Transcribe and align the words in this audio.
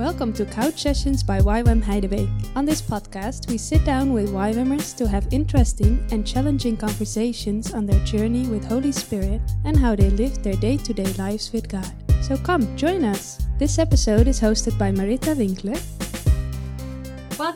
Welcome 0.00 0.32
to 0.32 0.46
Couch 0.46 0.80
Sessions 0.80 1.22
by 1.22 1.40
YWAM 1.40 1.82
Heidebeek. 1.82 2.56
On 2.56 2.64
this 2.64 2.80
podcast, 2.80 3.50
we 3.50 3.58
sit 3.58 3.84
down 3.84 4.14
with 4.14 4.30
YWAMers 4.30 4.96
to 4.96 5.06
have 5.06 5.30
interesting 5.30 6.02
and 6.10 6.26
challenging 6.26 6.74
conversations 6.74 7.74
on 7.74 7.84
their 7.84 8.02
journey 8.02 8.46
with 8.46 8.64
Holy 8.64 8.92
Spirit 8.92 9.42
and 9.66 9.76
how 9.76 9.94
they 9.94 10.08
live 10.08 10.42
their 10.42 10.54
day 10.54 10.78
to 10.78 10.94
day 10.94 11.12
lives 11.18 11.52
with 11.52 11.68
God. 11.68 11.92
So 12.22 12.38
come, 12.38 12.74
join 12.78 13.04
us. 13.04 13.42
This 13.58 13.78
episode 13.78 14.26
is 14.26 14.40
hosted 14.40 14.78
by 14.78 14.90
Marita 14.90 15.36
Winkler 15.36 15.76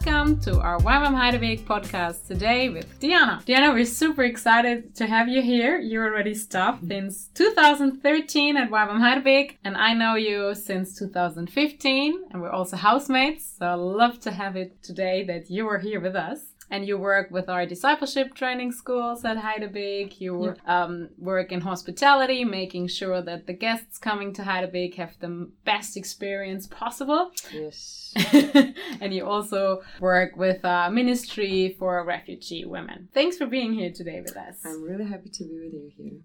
Welcome 0.04 0.38
to 0.40 0.60
our 0.60 0.78
YWAM 0.80 1.60
podcast 1.64 2.26
today 2.26 2.68
with 2.68 3.00
Diana. 3.00 3.42
Diana, 3.46 3.72
we're 3.72 3.86
super 3.86 4.22
excited 4.24 4.94
to 4.96 5.06
have 5.06 5.28
you 5.30 5.40
here. 5.40 5.80
You're 5.80 6.04
already 6.04 6.34
staff 6.34 6.76
mm-hmm. 6.76 6.88
since 6.88 7.28
2013 7.32 8.58
at 8.58 8.70
YWAM 8.70 9.56
and 9.64 9.76
I 9.78 9.94
know 9.94 10.16
you 10.16 10.54
since 10.54 10.98
2015, 10.98 12.24
and 12.30 12.42
we're 12.42 12.50
also 12.50 12.76
housemates. 12.76 13.56
So 13.58 13.66
I 13.66 13.74
love 13.74 14.20
to 14.20 14.30
have 14.30 14.56
it 14.56 14.82
today 14.82 15.24
that 15.24 15.50
you 15.50 15.66
are 15.68 15.78
here 15.78 16.00
with 16.00 16.16
us 16.16 16.40
and 16.70 16.86
you 16.86 16.98
work 16.98 17.30
with 17.30 17.48
our 17.48 17.66
discipleship 17.66 18.34
training 18.34 18.72
schools 18.72 19.24
at 19.24 19.36
Heidebeek. 19.36 20.20
You 20.20 20.54
um, 20.66 21.10
work 21.18 21.52
in 21.52 21.60
hospitality, 21.60 22.44
making 22.44 22.88
sure 22.88 23.22
that 23.22 23.46
the 23.46 23.52
guests 23.52 23.98
coming 23.98 24.32
to 24.34 24.42
Heidebeek 24.42 24.94
have 24.94 25.18
the 25.20 25.50
best 25.64 25.96
experience 25.96 26.66
possible. 26.66 27.30
Yes. 27.52 28.12
and 29.00 29.12
you 29.12 29.26
also 29.26 29.82
work 30.00 30.36
with 30.36 30.64
uh, 30.64 30.90
ministry 30.90 31.76
for 31.78 32.04
refugee 32.04 32.64
women. 32.64 33.08
Thanks 33.12 33.36
for 33.36 33.46
being 33.46 33.72
here 33.72 33.92
today 33.92 34.20
with 34.20 34.36
us. 34.36 34.56
I'm 34.64 34.82
really 34.82 35.06
happy 35.06 35.30
to 35.30 35.44
be 35.44 35.58
with 35.64 35.72
you 35.72 35.90
here. 35.96 36.20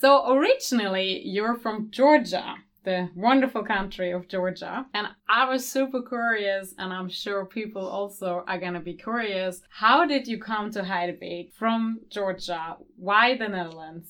So 0.00 0.32
originally, 0.32 1.22
you're 1.24 1.56
from 1.56 1.90
Georgia 1.90 2.54
the 2.88 3.10
wonderful 3.14 3.62
country 3.62 4.12
of 4.12 4.28
Georgia. 4.28 4.86
And 4.94 5.08
I 5.28 5.44
was 5.44 5.68
super 5.68 6.00
curious, 6.00 6.74
and 6.78 6.90
I'm 6.90 7.10
sure 7.10 7.44
people 7.44 7.86
also 7.86 8.44
are 8.46 8.58
to 8.58 8.80
be 8.80 8.94
curious. 8.94 9.60
How 9.68 10.06
did 10.06 10.26
you 10.26 10.38
come 10.38 10.70
to 10.70 10.80
Heidebeek 10.80 11.52
from 11.52 12.00
Georgia? 12.08 12.78
Why 12.96 13.36
the 13.36 13.48
Netherlands? 13.48 14.08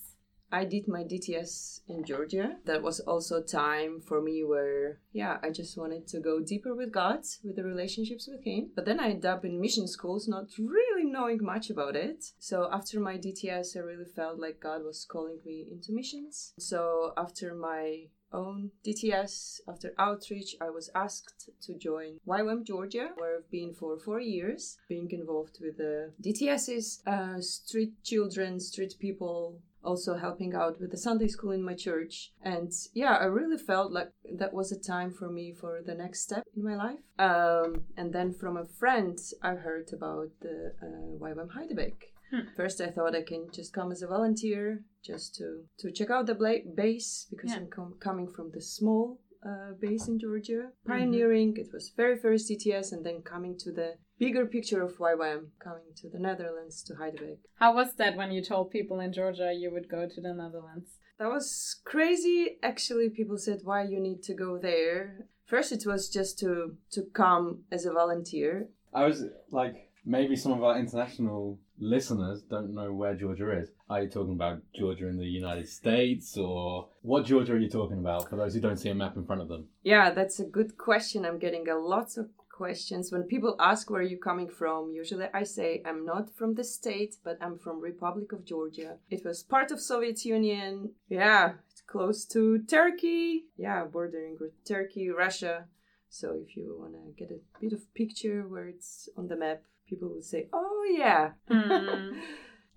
I 0.51 0.65
did 0.65 0.87
my 0.87 1.03
DTS 1.03 1.81
in 1.89 2.05
Georgia. 2.05 2.56
That 2.67 2.83
was 2.83 3.01
also 3.01 3.43
time 3.43 4.01
for 4.01 4.23
me 4.23 4.45
where, 4.45 5.01
yeah, 5.12 5.39
I 5.43 5.51
just 5.51 5.77
wanted 5.77 6.06
to 6.09 6.21
go 6.21 6.41
deeper 6.41 6.75
with 6.75 6.93
God, 6.93 7.21
with 7.45 7.56
the 7.56 7.65
relationships 7.65 8.29
with 8.31 8.45
Him. 8.45 8.71
But 8.77 8.87
then 8.87 9.01
I 9.01 9.11
ended 9.11 9.27
up 9.27 9.45
in 9.45 9.61
mission 9.61 9.89
schools, 9.89 10.29
not 10.29 10.47
really 10.56 11.05
knowing 11.05 11.41
much 11.43 11.69
about 11.69 11.97
it. 11.97 12.25
So 12.39 12.69
after 12.73 13.01
my 13.01 13.19
DTS, 13.19 13.77
I 13.77 13.81
really 13.81 14.11
felt 14.17 14.39
like 14.39 14.61
God 14.61 14.84
was 14.84 15.05
calling 15.05 15.41
me 15.45 15.67
into 15.71 15.93
missions. 15.93 16.55
So 16.59 17.12
after 17.19 17.55
my 17.55 18.06
own 18.33 18.71
DTS. 18.84 19.61
After 19.69 19.95
outreach, 19.98 20.57
I 20.61 20.71
was 20.71 20.91
asked 20.95 21.51
to 21.62 21.75
join 21.75 22.21
YWAM 22.27 22.65
Georgia, 22.65 23.11
where 23.17 23.37
I've 23.37 23.51
been 23.51 23.75
for 23.75 23.98
four 23.98 24.21
years, 24.21 24.79
being 24.89 25.11
involved 25.11 25.59
with 25.61 25.77
the 25.79 26.12
DTSs, 26.23 27.06
uh, 27.06 27.41
street 27.41 28.03
children, 28.03 28.61
street 28.61 28.95
people, 28.99 29.61
also 29.84 30.17
helping 30.17 30.55
out 30.55 30.81
with 30.81 30.91
the 30.91 30.97
Sunday 30.97 31.29
school 31.29 31.53
in 31.53 31.62
my 31.62 31.75
church. 31.75 32.33
And 32.43 32.73
yeah, 32.95 33.17
I 33.17 33.25
really 33.25 33.59
felt 33.59 33.93
like 33.93 34.11
that 34.33 34.53
was 34.53 34.73
a 34.73 34.79
time 34.79 35.12
for 35.12 35.29
me 35.29 35.53
for 35.53 35.81
the 35.84 35.95
next 35.95 36.21
step 36.21 36.45
in 36.56 36.65
my 36.65 36.77
life. 36.77 36.99
Um, 37.19 37.84
and 37.97 38.12
then 38.12 38.33
from 38.33 38.56
a 38.56 38.67
friend, 38.67 39.19
I 39.43 39.55
heard 39.55 39.91
about 39.93 40.31
the 40.41 40.75
uh, 40.83 41.19
YWAM 41.25 41.51
Heidebeek. 41.51 42.12
Hmm. 42.31 42.48
First, 42.57 42.81
I 42.81 42.91
thought 42.91 43.15
I 43.15 43.23
can 43.23 43.48
just 43.53 43.73
come 43.73 43.91
as 43.91 44.03
a 44.03 44.07
volunteer, 44.07 44.83
just 45.05 45.34
to 45.37 45.65
to 45.79 45.91
check 45.91 46.11
out 46.11 46.27
the 46.27 46.34
bla- 46.34 46.67
base 46.75 47.27
because 47.31 47.51
yeah. 47.51 47.57
I'm 47.59 47.69
com- 47.69 47.97
coming 48.01 48.29
from 48.29 48.51
the 48.53 48.61
small 48.61 49.19
uh, 49.45 49.73
base 49.81 50.09
in 50.09 50.19
Georgia, 50.19 50.71
mm-hmm. 50.71 50.93
pioneering. 50.93 51.53
Mm-hmm. 51.53 51.61
It 51.61 51.73
was 51.73 51.93
very 51.97 52.19
first 52.19 52.51
DTS, 52.51 52.93
and 52.93 53.05
then 53.05 53.23
coming 53.23 53.56
to 53.61 53.73
the 53.73 53.95
bigger 54.19 54.47
picture 54.47 54.83
of 54.83 54.99
YWAM, 54.99 55.49
coming 55.62 55.91
to 55.97 56.09
the 56.09 56.19
Netherlands 56.19 56.83
to 56.84 56.94
Heidebeek. 56.94 57.39
How 57.55 57.75
was 57.75 57.94
that 57.94 58.16
when 58.16 58.33
you 58.33 58.43
told 58.43 58.71
people 58.71 59.00
in 59.00 59.12
Georgia 59.12 59.53
you 59.53 59.71
would 59.72 59.89
go 59.89 60.09
to 60.09 60.21
the 60.21 60.34
Netherlands? 60.34 60.99
That 61.19 61.28
was 61.28 61.81
crazy. 61.84 62.59
Actually, 62.62 63.10
people 63.10 63.39
said, 63.39 63.60
"Why 63.65 63.84
you 63.84 64.00
need 64.00 64.22
to 64.25 64.34
go 64.34 64.59
there?" 64.59 65.28
First, 65.47 65.72
it 65.72 65.87
was 65.87 66.09
just 66.09 66.39
to 66.41 66.77
to 66.93 67.03
come 67.15 67.65
as 67.72 67.87
a 67.87 67.93
volunteer. 67.93 68.69
I 68.93 69.05
was 69.05 69.25
like 69.50 69.91
maybe 70.05 70.37
some 70.37 70.53
of 70.53 70.62
our 70.62 70.78
international 70.78 71.59
listeners 71.78 72.43
don't 72.43 72.75
know 72.75 72.93
where 72.93 73.15
Georgia 73.15 73.50
is. 73.59 73.71
Are 73.89 74.03
you 74.03 74.09
talking 74.09 74.34
about 74.34 74.61
Georgia 74.75 75.09
in 75.09 75.19
the 75.19 75.25
United 75.25 75.69
States 75.69 76.37
or 76.37 76.89
what 77.03 77.25
Georgia 77.25 77.55
are 77.55 77.59
you 77.59 77.71
talking 77.71 77.99
about 77.99 78.28
for 78.28 78.37
those 78.37 78.55
who 78.55 78.61
don't 78.61 78.77
see 78.77 78.91
a 78.91 78.94
map 78.94 79.16
in 79.16 79.25
front 79.25 79.43
of 79.43 79.49
them? 79.49 79.69
Yeah, 79.83 80.11
that's 80.11 80.41
a 80.41 80.44
good 80.44 80.77
question. 80.77 81.25
I'm 81.25 81.39
getting 81.39 81.69
a 81.69 81.78
lots 81.78 82.16
of 82.16 82.28
questions. 82.59 83.12
When 83.12 83.22
people 83.22 83.55
ask 83.61 83.89
where 83.89 84.03
you're 84.03 84.19
coming 84.19 84.49
from, 84.49 84.93
usually 84.93 85.27
I 85.33 85.44
say 85.44 85.81
I'm 85.87 86.05
not 86.05 86.28
from 86.37 86.55
the 86.55 86.65
state, 86.65 87.15
but 87.25 87.39
I'm 87.41 87.56
from 87.56 87.81
Republic 87.81 88.33
of 88.33 88.45
Georgia. 88.45 88.97
It 89.09 89.25
was 89.25 89.45
part 89.45 89.71
of 89.71 89.81
Soviet 89.81 90.25
Union. 90.25 90.91
Yeah, 91.09 91.53
it's 91.71 91.83
close 91.83 92.25
to 92.27 92.59
Turkey. 92.65 93.45
Yeah, 93.56 93.84
bordering 93.84 94.37
with 94.41 94.53
Turkey, 94.66 95.09
Russia. 95.09 95.66
So 96.10 96.37
if 96.45 96.56
you 96.56 96.77
want 96.81 96.95
to 96.95 97.12
get 97.16 97.31
a 97.31 97.41
bit 97.60 97.72
of 97.72 97.95
picture 97.95 98.43
where 98.49 98.66
it's 98.66 99.09
on 99.16 99.28
the 99.28 99.37
map, 99.37 99.62
people 99.88 100.09
would 100.10 100.25
say, 100.25 100.49
"Oh 100.53 100.84
yeah." 100.91 101.31
Mm. 101.50 102.21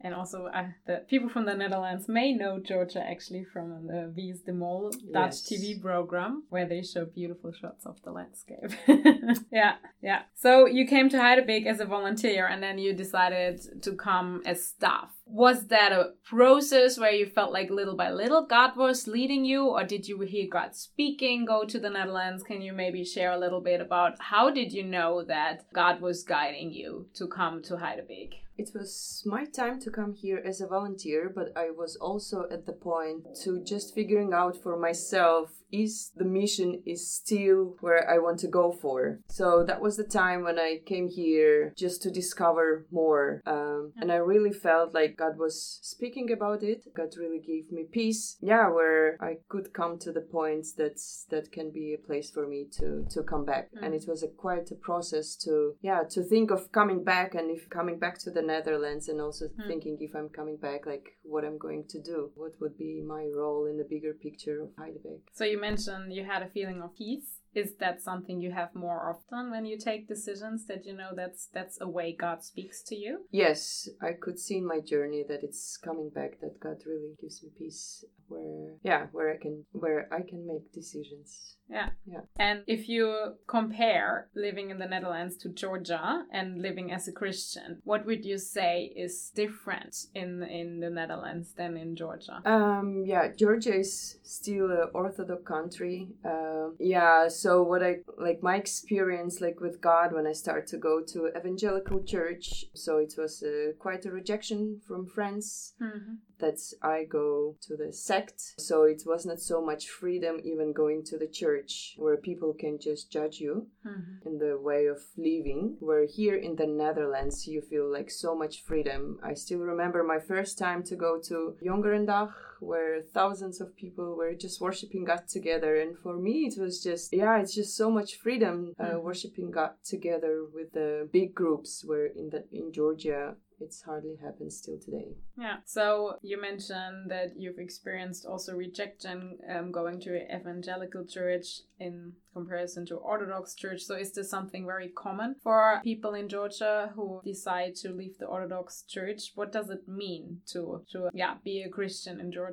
and 0.01 0.13
also, 0.13 0.45
uh, 0.47 0.67
the 0.87 1.03
people 1.07 1.29
from 1.29 1.45
the 1.45 1.53
Netherlands 1.53 2.07
may 2.07 2.33
know 2.33 2.59
Georgia 2.59 3.03
actually 3.05 3.43
from 3.43 3.87
the 3.87 4.11
Wie 4.15 4.31
is 4.31 4.41
de 4.41 4.53
Mol 4.53 4.91
Dutch 5.13 5.37
yes. 5.49 5.49
TV 5.49 5.81
program, 5.81 6.43
where 6.49 6.67
they 6.67 6.81
show 6.81 7.05
beautiful 7.05 7.51
shots 7.51 7.85
of 7.85 8.01
the 8.03 8.11
landscape. 8.11 8.71
yeah, 9.51 9.75
yeah. 10.01 10.23
So 10.35 10.65
you 10.65 10.87
came 10.87 11.09
to 11.09 11.17
Heidebeek 11.17 11.65
as 11.65 11.79
a 11.79 11.85
volunteer, 11.85 12.47
and 12.47 12.61
then 12.63 12.77
you 12.79 12.93
decided 12.93 13.83
to 13.83 13.93
come 13.93 14.41
as 14.45 14.65
staff 14.65 15.11
was 15.31 15.67
that 15.67 15.93
a 15.93 16.11
process 16.25 16.99
where 16.99 17.11
you 17.11 17.25
felt 17.25 17.53
like 17.53 17.69
little 17.69 17.95
by 17.95 18.11
little 18.11 18.45
God 18.45 18.75
was 18.75 19.07
leading 19.07 19.45
you, 19.45 19.67
or 19.67 19.83
did 19.83 20.07
you 20.07 20.19
hear 20.21 20.47
God 20.51 20.75
speaking, 20.75 21.45
go 21.45 21.63
to 21.63 21.79
the 21.79 21.89
Netherlands? 21.89 22.43
Can 22.43 22.61
you 22.61 22.73
maybe 22.73 23.05
share 23.05 23.31
a 23.31 23.39
little 23.39 23.61
bit 23.61 23.79
about 23.79 24.15
how 24.19 24.51
did 24.51 24.73
you 24.73 24.83
know 24.83 25.23
that 25.23 25.71
God 25.73 26.01
was 26.01 26.23
guiding 26.23 26.71
you 26.73 27.07
to 27.13 27.27
come 27.27 27.61
to 27.63 27.75
Heidebeek? 27.75 28.33
It 28.57 28.71
was 28.75 29.23
my 29.25 29.45
time 29.45 29.79
to 29.81 29.89
come 29.89 30.13
here 30.13 30.41
as 30.45 30.59
a 30.59 30.67
volunteer, 30.67 31.31
but 31.33 31.53
I 31.55 31.71
was 31.71 31.95
also 31.95 32.45
at 32.51 32.65
the 32.65 32.73
point 32.73 33.25
to 33.43 33.63
just 33.63 33.95
figuring 33.95 34.33
out 34.33 34.61
for 34.61 34.77
myself 34.77 35.60
is 35.71 36.11
the 36.15 36.25
mission 36.25 36.81
is 36.85 37.09
still 37.09 37.75
where 37.79 38.09
I 38.09 38.17
want 38.17 38.39
to 38.39 38.47
go 38.47 38.71
for. 38.71 39.19
So 39.29 39.63
that 39.65 39.81
was 39.81 39.97
the 39.97 40.03
time 40.03 40.43
when 40.43 40.59
I 40.59 40.79
came 40.85 41.07
here 41.07 41.73
just 41.77 42.01
to 42.03 42.11
discover 42.11 42.85
more. 42.91 43.41
Um, 43.45 43.93
and 43.97 44.11
I 44.11 44.15
really 44.15 44.51
felt 44.51 44.93
like 44.93 45.17
God 45.17 45.37
was 45.37 45.79
speaking 45.81 46.31
about 46.31 46.63
it. 46.63 46.83
God 46.95 47.09
really 47.17 47.39
gave 47.39 47.71
me 47.71 47.85
peace. 47.91 48.37
Yeah, 48.41 48.69
where 48.69 49.17
I 49.21 49.37
could 49.49 49.73
come 49.73 49.97
to 49.99 50.11
the 50.11 50.21
points 50.21 50.73
that 50.73 50.99
that 51.29 51.51
can 51.51 51.71
be 51.71 51.93
a 51.93 52.07
place 52.07 52.29
for 52.29 52.47
me 52.47 52.67
to 52.77 53.05
to 53.09 53.23
come 53.23 53.45
back. 53.45 53.69
Mm. 53.73 53.85
And 53.85 53.95
it 53.95 54.05
was 54.07 54.23
a 54.23 54.27
quite 54.27 54.71
a 54.71 54.75
process 54.75 55.35
to 55.37 55.75
yeah 55.81 56.01
to 56.11 56.23
think 56.23 56.51
of 56.51 56.71
coming 56.71 57.03
back 57.03 57.35
and 57.35 57.49
if 57.51 57.69
coming 57.69 57.99
back 57.99 58.17
to 58.19 58.31
the 58.31 58.41
Netherlands 58.41 59.07
and 59.07 59.21
also 59.21 59.45
mm. 59.45 59.67
thinking 59.67 59.97
if 59.99 60.15
I'm 60.15 60.29
coming 60.29 60.57
back 60.57 60.85
like 60.85 61.17
what 61.23 61.45
I'm 61.45 61.57
going 61.57 61.85
to 61.89 62.01
do. 62.01 62.31
What 62.35 62.53
would 62.59 62.77
be 62.77 63.01
my 63.01 63.27
role 63.33 63.65
in 63.65 63.77
the 63.77 63.83
bigger 63.83 64.13
picture 64.13 64.61
of 64.61 64.69
Heidebeek. 64.69 65.21
So 65.33 65.45
you 65.45 65.59
mentioned 65.61 66.13
you 66.13 66.25
had 66.25 66.41
a 66.43 66.49
feeling 66.49 66.81
of 66.81 66.95
peace. 66.95 67.37
Is 67.53 67.75
that 67.79 68.01
something 68.01 68.39
you 68.39 68.51
have 68.51 68.73
more 68.73 69.09
often 69.11 69.51
when 69.51 69.65
you 69.65 69.77
take 69.77 70.07
decisions 70.07 70.65
that 70.67 70.85
you 70.85 70.95
know 70.95 71.11
that's 71.13 71.49
that's 71.53 71.77
a 71.81 71.87
way 71.87 72.15
god 72.17 72.43
speaks 72.43 72.81
to 72.83 72.95
you? 72.95 73.25
Yes 73.29 73.89
i 74.01 74.11
could 74.13 74.39
see 74.39 74.57
in 74.57 74.65
my 74.65 74.79
journey 74.79 75.23
that 75.27 75.43
it's 75.43 75.77
coming 75.77 76.09
back 76.09 76.39
that 76.39 76.61
god 76.61 76.77
really 76.85 77.13
gives 77.21 77.43
me 77.43 77.49
peace 77.57 78.05
where 78.31 78.73
yeah. 78.83 79.07
where 79.11 79.31
i 79.33 79.37
can 79.37 79.65
where 79.71 80.07
i 80.11 80.21
can 80.21 80.47
make 80.47 80.71
decisions. 80.73 81.57
Yeah. 81.69 81.89
Yeah. 82.05 82.21
And 82.35 82.63
if 82.67 82.89
you 82.89 83.35
compare 83.47 84.27
living 84.35 84.71
in 84.71 84.77
the 84.77 84.87
netherlands 84.87 85.37
to 85.37 85.49
georgia 85.49 86.25
and 86.31 86.61
living 86.61 86.91
as 86.91 87.07
a 87.07 87.11
christian 87.11 87.79
what 87.83 88.05
would 88.05 88.25
you 88.25 88.37
say 88.37 88.91
is 88.95 89.31
different 89.35 89.95
in 90.13 90.43
in 90.43 90.79
the 90.79 90.89
netherlands 90.89 91.53
than 91.53 91.77
in 91.77 91.95
georgia? 91.95 92.41
Um 92.45 93.03
yeah 93.05 93.29
georgia 93.37 93.75
is 93.75 94.19
still 94.23 94.71
an 94.71 94.89
orthodox 94.93 95.43
country. 95.45 96.09
Uh, 96.25 96.69
yeah 96.79 97.27
so 97.27 97.63
what 97.63 97.83
i 97.83 97.97
like 98.17 98.41
my 98.41 98.55
experience 98.57 99.41
like 99.41 99.59
with 99.59 99.81
god 99.81 100.13
when 100.13 100.27
i 100.27 100.33
started 100.33 100.67
to 100.67 100.77
go 100.77 101.01
to 101.01 101.29
evangelical 101.37 102.03
church 102.03 102.65
so 102.73 102.97
it 102.97 103.13
was 103.17 103.43
uh, 103.43 103.71
quite 103.79 104.05
a 104.05 104.11
rejection 104.11 104.79
from 104.87 105.05
friends. 105.05 105.73
Mm-hmm 105.81 106.15
that 106.41 106.59
I 106.81 107.05
go 107.05 107.55
to 107.67 107.77
the 107.77 107.93
sect. 107.93 108.41
So 108.57 108.83
it 108.83 109.03
was 109.05 109.25
not 109.25 109.39
so 109.39 109.61
much 109.61 109.89
freedom 109.89 110.39
even 110.43 110.73
going 110.73 111.03
to 111.05 111.17
the 111.17 111.27
church 111.27 111.95
where 111.97 112.17
people 112.17 112.53
can 112.53 112.77
just 112.79 113.11
judge 113.11 113.39
you 113.39 113.67
Mhm. 113.85 114.25
in 114.25 114.37
the 114.39 114.57
way 114.59 114.87
of 114.87 114.99
living. 115.17 115.77
Where 115.79 116.05
here 116.05 116.35
in 116.35 116.55
the 116.55 116.67
Netherlands 116.67 117.47
you 117.47 117.61
feel 117.61 117.87
like 117.89 118.09
so 118.11 118.35
much 118.35 118.63
freedom. 118.63 119.19
I 119.23 119.33
still 119.35 119.59
remember 119.59 120.03
my 120.03 120.19
first 120.19 120.57
time 120.57 120.83
to 120.83 120.95
go 120.95 121.19
to 121.29 121.55
Jongerendag 121.63 122.33
where 122.61 123.01
thousands 123.01 123.59
of 123.59 123.75
people 123.75 124.15
were 124.15 124.33
just 124.35 124.61
worshiping 124.61 125.03
God 125.05 125.27
together. 125.27 125.75
And 125.75 125.97
for 125.97 126.15
me, 126.17 126.45
it 126.49 126.59
was 126.59 126.81
just, 126.83 127.13
yeah, 127.13 127.39
it's 127.41 127.55
just 127.55 127.75
so 127.75 127.89
much 127.91 128.15
freedom 128.15 128.73
uh, 128.79 128.91
Mhm. 128.91 129.03
worshiping 129.03 129.51
God 129.51 129.73
together 129.83 130.45
with 130.55 130.71
the 130.73 131.09
big 131.11 131.33
groups. 131.33 131.83
Where 131.85 132.05
in 132.05 132.29
the 132.29 132.41
in 132.51 132.71
Georgia, 132.71 133.35
it's 133.59 133.81
hardly 133.83 134.15
happens 134.15 134.57
still 134.57 134.79
today. 134.79 135.09
Yeah. 135.37 135.57
So 135.65 136.15
you 136.23 136.37
mentioned 136.41 137.11
that 137.13 137.27
you've 137.37 137.59
experienced 137.59 138.25
also 138.25 138.55
rejection 138.55 139.37
um, 139.53 139.71
going 139.71 139.99
to 140.01 140.09
an 140.19 140.41
evangelical 140.41 141.05
church 141.05 141.61
in 141.79 142.13
comparison 142.33 142.85
to 142.87 142.95
Orthodox 142.95 143.53
church. 143.55 143.81
So 143.81 143.95
is 143.95 144.11
this 144.13 144.29
something 144.29 144.65
very 144.65 144.89
common 144.89 145.35
for 145.43 145.79
people 145.83 146.13
in 146.15 146.27
Georgia 146.29 146.91
who 146.95 147.21
decide 147.23 147.75
to 147.83 147.89
leave 147.91 148.17
the 148.17 148.25
Orthodox 148.25 148.83
church? 148.87 149.21
What 149.35 149.51
does 149.51 149.69
it 149.69 149.87
mean 149.87 150.41
to 150.53 150.83
to 150.91 151.09
yeah 151.13 151.35
be 151.43 151.61
a 151.61 151.69
Christian 151.69 152.19
in 152.19 152.31
Georgia? 152.31 152.50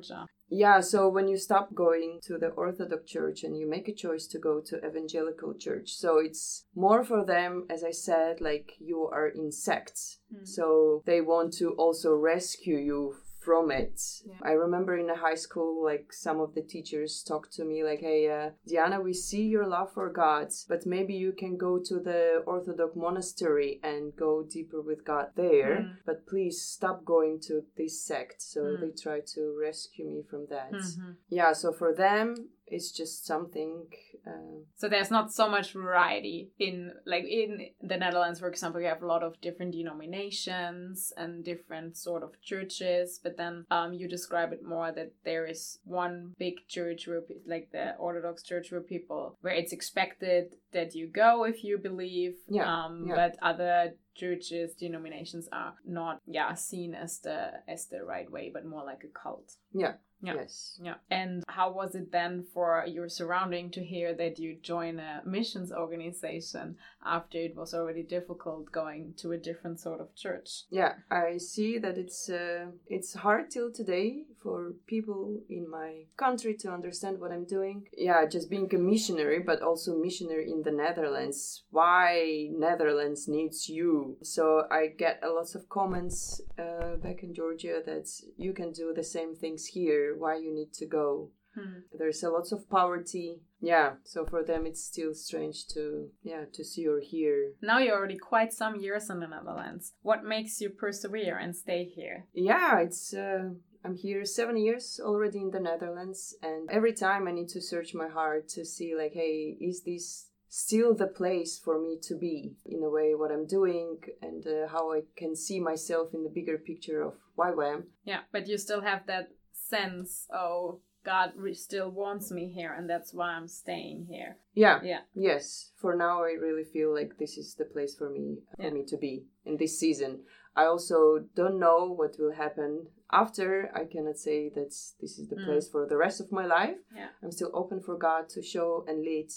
Yeah, 0.51 0.79
so 0.79 1.07
when 1.07 1.27
you 1.27 1.37
stop 1.37 1.75
going 1.75 2.19
to 2.23 2.39
the 2.39 2.47
Orthodox 2.47 3.05
Church 3.05 3.43
and 3.43 3.55
you 3.55 3.69
make 3.69 3.87
a 3.87 3.93
choice 3.93 4.25
to 4.27 4.39
go 4.39 4.61
to 4.61 4.83
evangelical 4.83 5.53
church, 5.53 5.91
so 5.91 6.17
it's 6.17 6.65
more 6.75 7.03
for 7.03 7.23
them, 7.23 7.67
as 7.69 7.83
I 7.83 7.91
said, 7.91 8.41
like 8.41 8.73
you 8.79 9.07
are 9.11 9.27
in 9.27 9.51
sects. 9.51 10.19
Mm. 10.33 10.47
So 10.47 11.03
they 11.05 11.21
want 11.21 11.53
to 11.59 11.73
also 11.73 12.15
rescue 12.15 12.77
you 12.77 13.15
from 13.49 13.71
it. 13.71 13.99
Yeah. 14.29 14.35
I 14.43 14.51
remember 14.65 14.93
in 14.95 15.07
the 15.07 15.15
high 15.27 15.39
school, 15.47 15.83
like 15.91 16.13
some 16.13 16.39
of 16.39 16.53
the 16.53 16.61
teachers 16.73 17.23
talked 17.31 17.51
to 17.53 17.63
me 17.71 17.77
like, 17.89 18.01
"Hey, 18.09 18.21
uh, 18.37 18.49
Diana, 18.71 18.97
we 19.01 19.13
see 19.27 19.45
your 19.55 19.65
love 19.75 19.89
for 19.97 20.07
God, 20.23 20.47
but 20.71 20.85
maybe 20.95 21.15
you 21.25 21.31
can 21.41 21.53
go 21.67 21.71
to 21.89 21.95
the 22.09 22.21
Orthodox 22.53 22.95
monastery 22.95 23.71
and 23.91 24.15
go 24.15 24.31
deeper 24.57 24.81
with 24.89 25.01
God 25.03 25.27
there. 25.35 25.73
Mm. 25.77 25.89
But 26.05 26.27
please 26.31 26.57
stop 26.75 26.97
going 27.13 27.39
to 27.47 27.53
this 27.79 27.95
sect." 28.09 28.39
So 28.53 28.59
Mm. 28.61 28.79
they 28.81 28.91
try 29.05 29.19
to 29.33 29.41
rescue 29.67 30.05
me 30.13 30.21
from 30.31 30.43
that. 30.53 30.71
Mhm. 30.71 31.15
Yeah. 31.39 31.51
So 31.61 31.67
for 31.81 31.91
them, 32.05 32.27
it's 32.71 32.91
just 32.91 33.25
something. 33.25 33.87
Uh, 34.25 34.63
So 34.75 34.89
there's 34.89 35.11
not 35.11 35.31
so 35.31 35.49
much 35.49 35.73
variety 35.73 36.51
in 36.59 36.93
like 37.05 37.25
in 37.25 37.69
the 37.81 37.97
Netherlands, 37.97 38.39
for 38.39 38.47
example, 38.47 38.81
you 38.81 38.87
have 38.87 39.01
a 39.03 39.07
lot 39.07 39.23
of 39.23 39.39
different 39.41 39.71
denominations 39.73 41.13
and 41.17 41.43
different 41.43 41.97
sort 41.97 42.23
of 42.23 42.41
churches. 42.41 43.19
But 43.23 43.37
then 43.37 43.65
um, 43.71 43.93
you 43.93 44.07
describe 44.07 44.53
it 44.53 44.63
more 44.63 44.91
that 44.91 45.13
there 45.23 45.45
is 45.45 45.79
one 45.83 46.35
big 46.37 46.55
church 46.67 47.07
where, 47.07 47.23
like 47.45 47.69
the 47.71 47.95
Orthodox 47.97 48.43
Church, 48.43 48.71
where 48.71 48.81
people 48.81 49.37
where 49.41 49.53
it's 49.53 49.73
expected 49.73 50.55
that 50.71 50.95
you 50.95 51.07
go 51.07 51.43
if 51.45 51.63
you 51.63 51.77
believe. 51.77 52.35
Yeah, 52.47 52.67
Um, 52.85 53.05
yeah. 53.07 53.15
But 53.15 53.37
other 53.41 53.93
churches, 54.15 54.75
denominations 54.75 55.47
are 55.51 55.75
not 55.85 56.21
yeah 56.25 56.53
seen 56.55 56.93
as 56.93 57.19
the 57.19 57.51
as 57.67 57.87
the 57.87 58.03
right 58.03 58.29
way, 58.31 58.49
but 58.53 58.65
more 58.65 58.83
like 58.85 59.03
a 59.03 59.07
cult. 59.07 59.53
yeah. 59.73 59.93
Yeah. 60.21 60.33
Yes. 60.35 60.77
Yeah. 60.83 60.95
And 61.09 61.43
how 61.47 61.71
was 61.71 61.95
it 61.95 62.11
then 62.11 62.43
for 62.53 62.83
your 62.85 63.07
surrounding 63.07 63.71
to 63.71 63.81
hear 63.81 64.13
that 64.15 64.37
you 64.37 64.57
join 64.61 64.99
a 64.99 65.21
missions 65.25 65.71
organization 65.71 66.75
after 67.05 67.37
it 67.37 67.55
was 67.55 67.73
already 67.73 68.03
difficult 68.03 68.69
going 68.69 69.13
to 69.19 69.31
a 69.31 69.37
different 69.37 69.79
sort 69.79 70.01
of 70.01 70.13
church? 70.15 70.63
Yeah, 70.69 70.95
I 71.09 71.37
see 71.37 71.77
that 71.79 71.97
it's 71.97 72.29
uh, 72.29 72.65
it's 72.87 73.13
hard 73.13 73.49
till 73.49 73.71
today 73.71 74.25
for 74.41 74.73
people 74.87 75.41
in 75.49 75.69
my 75.69 76.03
country 76.17 76.55
to 76.55 76.71
understand 76.71 77.19
what 77.19 77.31
I'm 77.31 77.45
doing. 77.45 77.87
Yeah, 77.97 78.25
just 78.25 78.49
being 78.49 78.73
a 78.73 78.77
missionary, 78.77 79.39
but 79.39 79.61
also 79.61 79.95
missionary 79.95 80.51
in 80.51 80.63
the 80.63 80.71
Netherlands. 80.71 81.63
Why 81.71 82.49
Netherlands 82.51 83.27
needs 83.27 83.69
you? 83.69 84.17
So 84.23 84.63
I 84.71 84.87
get 84.87 85.19
a 85.23 85.29
lot 85.29 85.55
of 85.55 85.69
comments 85.69 86.41
uh, 86.57 86.95
back 86.97 87.23
in 87.23 87.33
Georgia 87.33 87.81
that 87.85 88.09
you 88.37 88.53
can 88.53 88.71
do 88.71 88.93
the 88.95 89.03
same 89.03 89.35
things 89.35 89.65
here. 89.65 90.15
Why 90.17 90.37
you 90.37 90.53
need 90.53 90.73
to 90.73 90.85
go? 90.85 91.31
Hmm. 91.55 91.79
There's 91.97 92.23
a 92.23 92.29
lot 92.29 92.51
of 92.51 92.69
poverty. 92.69 93.41
Yeah, 93.61 93.93
so 94.03 94.25
for 94.25 94.43
them 94.43 94.65
it's 94.65 94.83
still 94.83 95.13
strange 95.13 95.67
to 95.73 96.09
yeah 96.23 96.45
to 96.53 96.63
see 96.63 96.87
or 96.87 97.01
hear 97.01 97.51
Now 97.61 97.79
you're 97.79 97.97
already 97.97 98.17
quite 98.17 98.53
some 98.53 98.79
years 98.79 99.09
in 99.09 99.19
the 99.19 99.27
Netherlands. 99.27 99.93
What 100.01 100.23
makes 100.23 100.61
you 100.61 100.69
persevere 100.69 101.37
and 101.37 101.55
stay 101.55 101.83
here? 101.83 102.27
Yeah, 102.33 102.79
it's. 102.79 103.13
Uh, 103.13 103.49
I'm 103.83 103.95
here 103.95 104.25
seven 104.25 104.57
years 104.57 104.99
already 105.03 105.39
in 105.39 105.51
the 105.51 105.59
Netherlands, 105.59 106.35
and 106.41 106.69
every 106.69 106.93
time 106.93 107.27
I 107.27 107.31
need 107.31 107.49
to 107.49 107.61
search 107.61 107.93
my 107.93 108.07
heart 108.07 108.49
to 108.49 108.65
see, 108.65 108.95
like, 108.95 109.13
hey, 109.13 109.57
is 109.61 109.83
this 109.83 110.27
still 110.49 110.93
the 110.93 111.07
place 111.07 111.57
for 111.57 111.79
me 111.79 111.97
to 112.03 112.15
be? 112.15 112.55
In 112.65 112.83
a 112.83 112.89
way, 112.89 113.15
what 113.15 113.31
I'm 113.31 113.47
doing 113.47 113.99
and 114.21 114.45
uh, 114.45 114.67
how 114.67 114.91
I 114.91 115.01
can 115.15 115.35
see 115.35 115.59
myself 115.59 116.13
in 116.13 116.23
the 116.23 116.29
bigger 116.29 116.57
picture 116.57 117.01
of 117.01 117.13
YWAM. 117.37 117.83
Yeah, 118.03 118.21
but 118.31 118.47
you 118.47 118.57
still 118.57 118.81
have 118.81 119.07
that 119.07 119.29
sense, 119.53 120.25
oh, 120.33 120.81
God 121.05 121.31
still 121.53 121.89
wants 121.89 122.31
me 122.31 122.49
here, 122.49 122.73
and 122.73 122.89
that's 122.89 123.13
why 123.13 123.29
I'm 123.29 123.47
staying 123.47 124.07
here. 124.09 124.37
Yeah. 124.53 124.79
Yeah. 124.83 125.01
Yes. 125.13 125.71
For 125.77 125.95
now, 125.95 126.23
I 126.23 126.31
really 126.31 126.63
feel 126.65 126.93
like 126.93 127.17
this 127.17 127.37
is 127.37 127.55
the 127.55 127.65
place 127.65 127.95
for 127.95 128.09
me 128.09 128.39
for 128.57 128.63
Yeah. 128.63 128.71
me 128.71 128.83
to 128.85 128.97
be 128.97 129.25
in 129.45 129.57
this 129.57 129.79
season. 129.79 130.25
I 130.55 130.65
also 130.65 131.19
don't 131.35 131.59
know 131.59 131.85
what 131.91 132.17
will 132.19 132.33
happen 132.33 132.87
after. 133.11 133.71
I 133.73 133.85
cannot 133.85 134.17
say 134.17 134.49
that 134.49 134.69
this 134.99 135.17
is 135.19 135.27
the 135.29 135.37
Mm. 135.37 135.45
place 135.45 135.69
for 135.69 135.85
the 135.87 135.95
rest 135.97 136.19
of 136.19 136.31
my 136.31 136.45
life. 136.45 136.77
Yeah. 136.93 137.09
I'm 137.23 137.31
still 137.31 137.51
open 137.53 137.79
for 137.81 137.95
God 137.97 138.27
to 138.29 138.41
show 138.41 138.83
and 138.87 139.01
lead, 139.01 139.31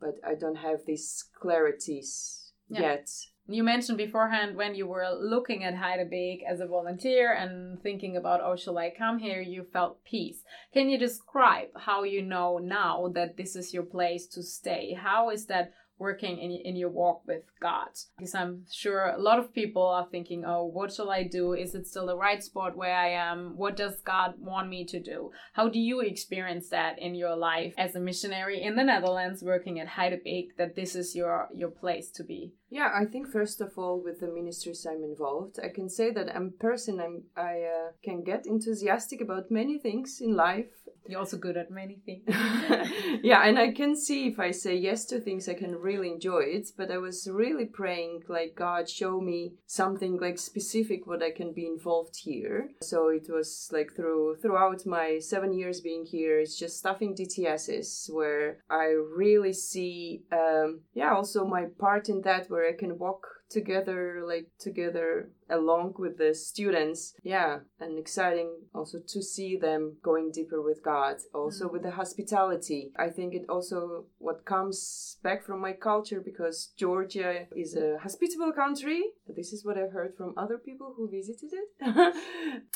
but 0.00 0.16
I 0.24 0.34
don't 0.34 0.56
have 0.56 0.84
these 0.84 1.30
clarities 1.40 2.50
Yeah. 2.68 2.80
yet. 2.80 3.08
You 3.46 3.62
mentioned 3.62 3.98
beforehand 3.98 4.56
when 4.56 4.74
you 4.74 4.86
were 4.86 5.06
looking 5.20 5.64
at 5.64 5.74
Heidebeek 5.74 6.42
as 6.48 6.60
a 6.60 6.66
volunteer 6.66 7.30
and 7.34 7.78
thinking 7.82 8.16
about, 8.16 8.40
oh, 8.42 8.56
shall 8.56 8.78
I 8.78 8.90
come 8.90 9.18
here? 9.18 9.42
You 9.42 9.64
felt 9.70 10.02
peace. 10.02 10.42
Can 10.72 10.88
you 10.88 10.98
describe 10.98 11.68
how 11.76 12.04
you 12.04 12.22
know 12.22 12.56
now 12.56 13.12
that 13.14 13.36
this 13.36 13.54
is 13.54 13.74
your 13.74 13.82
place 13.82 14.26
to 14.28 14.42
stay? 14.42 14.94
How 14.94 15.28
is 15.28 15.44
that 15.46 15.72
working 15.98 16.38
in, 16.38 16.50
in 16.50 16.76
your 16.76 16.88
walk 16.88 17.22
with 17.26 17.42
God? 17.60 17.88
Because 18.16 18.34
I'm 18.34 18.64
sure 18.72 19.06
a 19.10 19.20
lot 19.20 19.38
of 19.38 19.52
people 19.52 19.86
are 19.86 20.08
thinking, 20.10 20.44
oh, 20.46 20.64
what 20.64 20.92
shall 20.92 21.10
I 21.10 21.24
do? 21.24 21.52
Is 21.52 21.74
it 21.74 21.86
still 21.86 22.06
the 22.06 22.16
right 22.16 22.42
spot 22.42 22.76
where 22.76 22.96
I 22.96 23.10
am? 23.10 23.56
What 23.56 23.76
does 23.76 24.00
God 24.00 24.34
want 24.38 24.70
me 24.70 24.86
to 24.86 25.00
do? 25.00 25.32
How 25.52 25.68
do 25.68 25.78
you 25.78 26.00
experience 26.00 26.70
that 26.70 26.98
in 26.98 27.14
your 27.14 27.36
life 27.36 27.74
as 27.76 27.94
a 27.94 28.00
missionary 28.00 28.62
in 28.62 28.76
the 28.76 28.84
Netherlands 28.84 29.42
working 29.42 29.78
at 29.80 29.88
Heidebeek 29.88 30.56
that 30.56 30.76
this 30.76 30.94
is 30.94 31.14
your, 31.14 31.48
your 31.54 31.70
place 31.70 32.10
to 32.12 32.24
be? 32.24 32.54
Yeah, 32.74 32.90
I 32.92 33.04
think 33.04 33.28
first 33.28 33.60
of 33.60 33.78
all, 33.78 34.02
with 34.02 34.18
the 34.18 34.26
ministries 34.26 34.84
I'm 34.84 35.04
involved, 35.04 35.60
I 35.62 35.68
can 35.68 35.88
say 35.88 36.10
that 36.10 36.34
I'm 36.34 36.48
a 36.48 36.60
person 36.60 36.98
I'm, 36.98 37.22
I 37.36 37.60
uh, 37.62 37.92
can 38.02 38.24
get 38.24 38.46
enthusiastic 38.46 39.20
about 39.20 39.48
many 39.48 39.78
things 39.78 40.18
in 40.20 40.34
life. 40.34 40.72
You're 41.06 41.20
also 41.20 41.36
good 41.36 41.56
at 41.56 41.70
many 41.70 42.00
things. 42.04 42.24
yeah, 43.22 43.46
and 43.46 43.60
I 43.60 43.70
can 43.70 43.94
see 43.94 44.26
if 44.26 44.40
I 44.40 44.50
say 44.50 44.74
yes 44.74 45.04
to 45.06 45.20
things, 45.20 45.48
I 45.48 45.54
can 45.54 45.76
really 45.76 46.10
enjoy 46.10 46.40
it. 46.46 46.70
But 46.76 46.90
I 46.90 46.98
was 46.98 47.28
really 47.30 47.66
praying, 47.66 48.24
like, 48.28 48.56
God, 48.56 48.88
show 48.88 49.20
me 49.20 49.52
something 49.66 50.18
like 50.18 50.38
specific 50.38 51.06
what 51.06 51.22
I 51.22 51.30
can 51.30 51.52
be 51.52 51.66
involved 51.66 52.16
here. 52.16 52.70
So 52.82 53.08
it 53.08 53.28
was 53.28 53.68
like 53.70 53.94
through 53.94 54.38
throughout 54.42 54.84
my 54.84 55.20
seven 55.20 55.52
years 55.52 55.80
being 55.80 56.06
here, 56.06 56.40
it's 56.40 56.58
just 56.58 56.78
stuffing 56.78 57.14
DTSs 57.14 58.12
where 58.12 58.58
I 58.68 58.86
really 59.16 59.52
see, 59.52 60.22
um, 60.32 60.80
yeah, 60.92 61.14
also 61.14 61.46
my 61.46 61.66
part 61.78 62.08
in 62.08 62.22
that 62.22 62.50
where 62.50 62.63
can 62.72 62.98
walk 62.98 63.33
together 63.50 64.22
like 64.26 64.48
together 64.58 65.30
along 65.50 65.94
with 65.98 66.18
the 66.18 66.34
students. 66.34 67.14
Yeah 67.22 67.58
and 67.80 67.98
exciting 67.98 68.50
also 68.74 68.98
to 69.06 69.22
see 69.22 69.56
them 69.56 69.96
going 70.02 70.30
deeper 70.32 70.62
with 70.62 70.82
god 70.82 71.16
also 71.34 71.68
with 71.68 71.82
the 71.82 71.90
hospitality. 71.90 72.92
I 72.96 73.08
think 73.10 73.34
it 73.34 73.44
also 73.48 74.06
what 74.18 74.44
comes 74.44 75.18
back 75.22 75.44
from 75.44 75.60
my 75.60 75.72
culture 75.72 76.20
because 76.24 76.72
georgia 76.76 77.46
is 77.54 77.76
a 77.76 77.98
hospitable 78.02 78.52
country. 78.52 79.02
This 79.28 79.52
is 79.52 79.64
what 79.64 79.76
i've 79.78 79.92
heard 79.92 80.14
from 80.16 80.34
other 80.36 80.58
people 80.58 80.94
who 80.96 81.10
visited 81.10 81.50
it. 81.52 81.68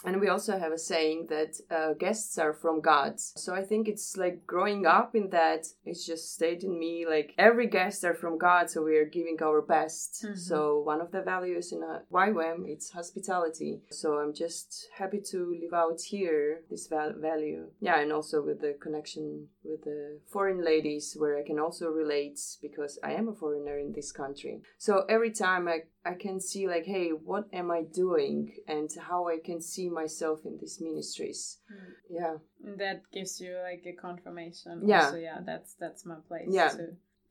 And 0.05 0.21
we 0.21 0.29
also 0.29 0.59
have 0.59 0.73
a 0.73 0.79
saying 0.79 1.27
that 1.31 1.53
uh, 1.71 1.93
guests 1.95 2.39
are 2.39 2.53
from 2.53 2.81
god. 2.81 3.15
So 3.21 3.55
i 3.55 3.63
think 3.71 3.89
it's 3.89 4.17
like 4.17 4.47
growing 4.47 4.87
up 4.87 5.15
in 5.15 5.31
that 5.31 5.63
it's 5.85 6.05
just 6.07 6.35
stayed 6.35 6.63
in 6.65 6.79
me 6.79 7.07
like 7.15 7.33
every 7.39 7.67
guest 7.67 8.05
are 8.05 8.15
from 8.23 8.39
god 8.39 8.65
so 8.71 8.83
we 8.83 8.97
are 9.01 9.11
giving 9.19 9.39
our 9.43 9.61
best. 9.63 10.11
Mhm. 10.25 10.39
so 10.51 10.58
So 10.59 10.79
one 10.81 11.01
of 11.01 11.11
the 11.13 11.23
values 11.23 11.73
in 11.73 11.83
a 11.83 12.03
YWAM 12.13 12.69
it's 12.69 12.91
hospitality. 12.91 13.81
So 13.91 14.19
I'm 14.19 14.35
just 14.35 14.89
happy 14.97 15.21
to 15.31 15.39
live 15.63 15.75
out 15.75 16.01
here 16.01 16.63
this 16.71 16.87
val- 16.89 17.15
value. 17.17 17.71
Yeah, 17.81 18.01
and 18.01 18.13
also 18.13 18.43
with 18.43 18.61
the 18.61 18.75
connection 18.81 19.49
with 19.65 19.85
the 19.85 20.21
foreign 20.33 20.65
ladies 20.65 21.15
where 21.19 21.39
I 21.39 21.45
can 21.45 21.59
also 21.59 21.87
relate 21.89 22.39
because 22.63 22.99
I 23.03 23.13
am 23.13 23.29
a 23.29 23.35
foreigner 23.35 23.79
in 23.79 23.93
this 23.93 24.13
country. 24.13 24.63
So 24.79 25.05
every 25.09 25.31
time 25.31 25.69
I 25.69 25.79
I 26.05 26.15
can 26.15 26.41
see 26.41 26.67
like, 26.67 26.87
hey, 26.87 27.09
what 27.11 27.45
am 27.53 27.71
I 27.71 27.83
doing 27.83 28.55
and 28.67 28.89
how 29.09 29.29
I 29.29 29.39
can 29.49 29.61
see 29.61 29.89
myself 29.91 30.39
in 30.45 30.59
these 30.59 30.81
ministries. 30.81 31.59
Mm. 31.71 31.93
Yeah. 32.19 32.35
And 32.65 32.79
that 32.81 33.03
gives 33.13 33.41
you 33.41 33.57
like 33.63 33.85
a 33.87 33.93
confirmation. 33.93 34.83
Yeah. 34.87 35.05
Also, 35.05 35.19
yeah, 35.19 35.39
that's 35.45 35.75
that's 35.75 36.07
my 36.07 36.17
place 36.29 36.49
Yeah. 36.51 36.71
to 36.71 36.87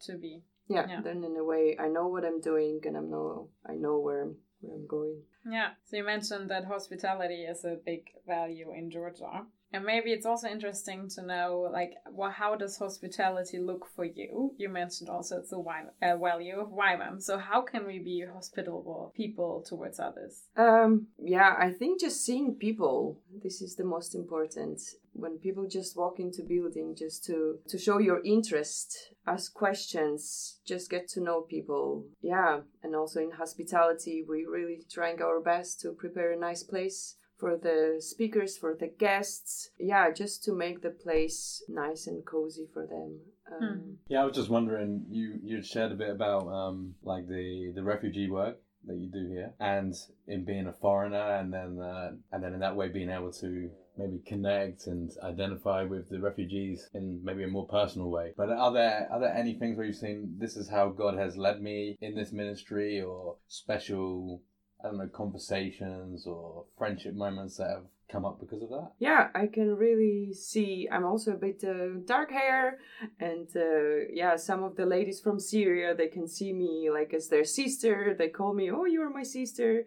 to 0.05 0.17
be. 0.17 0.43
Yeah. 0.67 0.85
Yeah. 0.89 1.01
Then 1.01 1.23
in 1.23 1.35
a 1.37 1.43
way 1.43 1.77
I 1.79 1.87
know 1.87 2.07
what 2.07 2.25
I'm 2.25 2.41
doing 2.41 2.81
and 2.85 2.97
I 2.97 3.01
know 3.01 3.49
I 3.67 3.73
know 3.73 3.99
where 3.99 4.23
I'm 4.23 4.35
where 4.61 4.75
I'm 4.75 4.87
going. 4.87 5.21
Yeah. 5.49 5.69
So 5.85 5.97
you 5.97 6.03
mentioned 6.03 6.49
that 6.49 6.65
hospitality 6.65 7.43
is 7.43 7.63
a 7.63 7.77
big 7.85 8.07
value 8.27 8.71
in 8.75 8.91
Georgia. 8.91 9.45
And 9.73 9.83
maybe 9.83 10.11
it's 10.11 10.25
also 10.25 10.47
interesting 10.47 11.09
to 11.09 11.21
know, 11.21 11.69
like, 11.71 11.95
well, 12.11 12.31
how 12.31 12.55
does 12.55 12.77
hospitality 12.77 13.59
look 13.59 13.85
for 13.95 14.05
you? 14.05 14.53
You 14.57 14.69
mentioned 14.69 15.09
also 15.09 15.39
it's 15.39 15.51
uh, 15.51 16.17
value 16.17 16.59
of 16.59 16.69
YWAM. 16.69 17.21
So 17.21 17.37
how 17.37 17.61
can 17.61 17.85
we 17.85 17.99
be 17.99 18.23
hospitable 18.33 19.11
people 19.15 19.63
towards 19.67 19.99
others? 19.99 20.43
Um, 20.55 21.07
yeah, 21.21 21.55
I 21.59 21.71
think 21.71 21.99
just 21.99 22.25
seeing 22.25 22.55
people, 22.55 23.19
this 23.43 23.61
is 23.61 23.75
the 23.75 23.83
most 23.83 24.15
important. 24.15 24.81
When 25.13 25.37
people 25.37 25.67
just 25.67 25.97
walk 25.97 26.19
into 26.19 26.43
building 26.43 26.95
just 26.95 27.25
to 27.25 27.57
to 27.67 27.77
show 27.79 27.97
your 27.97 28.21
interest, 28.23 29.13
ask 29.25 29.51
questions, 29.53 30.59
just 30.65 30.91
get 30.91 31.07
to 31.09 31.21
know 31.21 31.41
people. 31.41 32.05
Yeah, 32.21 32.59
and 32.83 32.95
also 32.95 33.19
in 33.19 33.31
hospitality, 33.31 34.23
we 34.27 34.45
really 34.45 34.83
trying 34.89 35.19
our 35.21 35.41
best 35.41 35.81
to 35.81 35.91
prepare 35.91 36.33
a 36.33 36.39
nice 36.39 36.63
place 36.63 37.15
for 37.37 37.55
the 37.57 37.97
speakers, 37.99 38.57
for 38.57 38.75
the 38.75 38.87
guests. 38.87 39.69
Yeah, 39.79 40.11
just 40.11 40.43
to 40.45 40.53
make 40.53 40.81
the 40.81 40.89
place 40.89 41.63
nice 41.69 42.07
and 42.07 42.25
cozy 42.25 42.67
for 42.73 42.85
them. 42.85 43.19
Um, 43.51 43.97
Yeah, 44.07 44.21
I 44.21 44.25
was 44.25 44.35
just 44.35 44.49
wondering. 44.49 45.05
You 45.09 45.39
you 45.41 45.61
shared 45.61 45.91
a 45.91 45.95
bit 45.95 46.09
about 46.09 46.47
um 46.47 46.95
like 47.03 47.27
the 47.27 47.71
the 47.75 47.83
refugee 47.83 48.29
work 48.29 48.57
that 48.85 48.97
you 48.97 49.09
do 49.09 49.27
here, 49.27 49.53
and 49.59 49.93
in 50.27 50.45
being 50.45 50.67
a 50.67 50.73
foreigner, 50.73 51.37
and 51.37 51.53
then 51.53 51.79
uh, 51.79 52.11
and 52.31 52.43
then 52.43 52.53
in 52.53 52.59
that 52.59 52.75
way 52.75 52.89
being 52.89 53.09
able 53.09 53.31
to 53.33 53.69
maybe 53.97 54.19
connect 54.27 54.85
and 54.85 55.11
identify 55.23 55.83
with 55.83 56.07
the 56.09 56.19
refugees 56.19 56.87
in 56.93 57.19
maybe 57.23 57.43
a 57.43 57.47
more 57.47 57.67
personal 57.67 58.09
way. 58.09 58.33
But 58.37 58.49
are 58.49 58.71
there 58.71 59.07
are 59.11 59.19
there 59.19 59.33
any 59.33 59.53
things 59.55 59.77
where 59.77 59.85
you've 59.85 59.95
seen 59.95 60.35
this 60.37 60.55
is 60.55 60.69
how 60.69 60.89
God 60.89 61.17
has 61.17 61.37
led 61.37 61.61
me 61.61 61.97
in 62.01 62.15
this 62.15 62.31
ministry, 62.31 63.01
or 63.01 63.37
special 63.47 64.41
I 64.83 64.87
don't 64.87 64.97
know 64.97 65.07
conversations 65.07 66.27
or 66.27 66.65
friendship 66.77 67.15
moments 67.15 67.57
that 67.57 67.69
have 67.69 67.83
come 68.11 68.25
up 68.25 68.39
because 68.39 68.61
of 68.61 68.69
that? 68.69 68.91
yeah 68.99 69.27
i 69.35 69.47
can 69.47 69.75
really 69.75 70.31
see. 70.33 70.87
I'm 70.89 71.05
also 71.05 71.31
a 71.33 71.35
bit 71.35 71.61
uh, 71.63 71.99
dark 72.05 72.31
hair 72.31 72.79
and 73.19 73.47
uh, 73.55 74.07
yeah 74.13 74.37
some 74.37 74.63
of 74.63 74.75
the 74.77 74.85
ladies 74.85 75.19
from 75.19 75.39
syria 75.39 75.93
they 75.93 76.07
can 76.07 76.27
see 76.27 76.53
me 76.53 76.89
like 76.91 77.13
as 77.13 77.27
their 77.29 77.43
sister. 77.43 78.15
They 78.17 78.29
call 78.29 78.53
me 78.53 78.71
oh 78.71 78.85
you're 78.85 79.09
my 79.09 79.23
sister. 79.23 79.85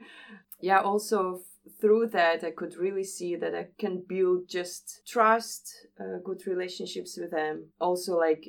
Yeah 0.60 0.80
also 0.80 1.40
through 1.80 2.08
that 2.08 2.42
i 2.42 2.50
could 2.50 2.74
really 2.76 3.04
see 3.04 3.36
that 3.36 3.54
i 3.54 3.66
can 3.78 4.02
build 4.08 4.48
just 4.48 5.02
trust 5.06 5.70
uh, 6.00 6.18
good 6.24 6.46
relationships 6.46 7.16
with 7.20 7.30
them. 7.30 7.68
Also 7.80 8.16
like 8.18 8.42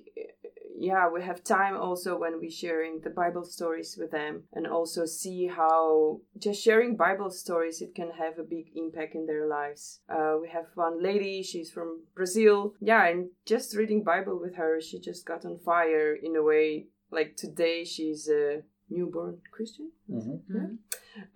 yeah 0.82 1.08
we 1.08 1.22
have 1.22 1.44
time 1.44 1.78
also 1.78 2.18
when 2.18 2.40
we 2.40 2.50
sharing 2.50 3.00
the 3.02 3.10
bible 3.10 3.46
stories 3.46 3.96
with 4.00 4.10
them 4.12 4.44
and 4.54 4.66
also 4.66 5.06
see 5.06 5.46
how 5.46 6.20
just 6.40 6.62
sharing 6.64 6.96
bible 6.96 7.30
stories 7.30 7.82
it 7.82 7.94
can 7.94 8.10
have 8.18 8.40
a 8.40 8.44
big 8.44 8.66
impact 8.76 9.14
in 9.14 9.28
their 9.28 9.48
lives 9.48 10.02
uh, 10.10 10.36
we 10.42 10.50
have 10.50 10.66
one 10.74 11.02
lady 11.02 11.44
she's 11.44 11.70
from 11.70 12.02
brazil 12.16 12.74
yeah 12.80 13.06
and 13.06 13.30
just 13.46 13.76
reading 13.78 14.04
bible 14.04 14.40
with 14.40 14.56
her 14.56 14.82
she 14.82 15.00
just 15.00 15.24
got 15.26 15.46
on 15.46 15.58
fire 15.60 16.16
in 16.16 16.36
a 16.36 16.42
way 16.42 16.88
like 17.12 17.38
today 17.38 17.86
she's 17.86 18.28
a 18.28 18.62
newborn 18.90 19.38
christian 19.52 19.92
Mm-hmm. 20.12 20.76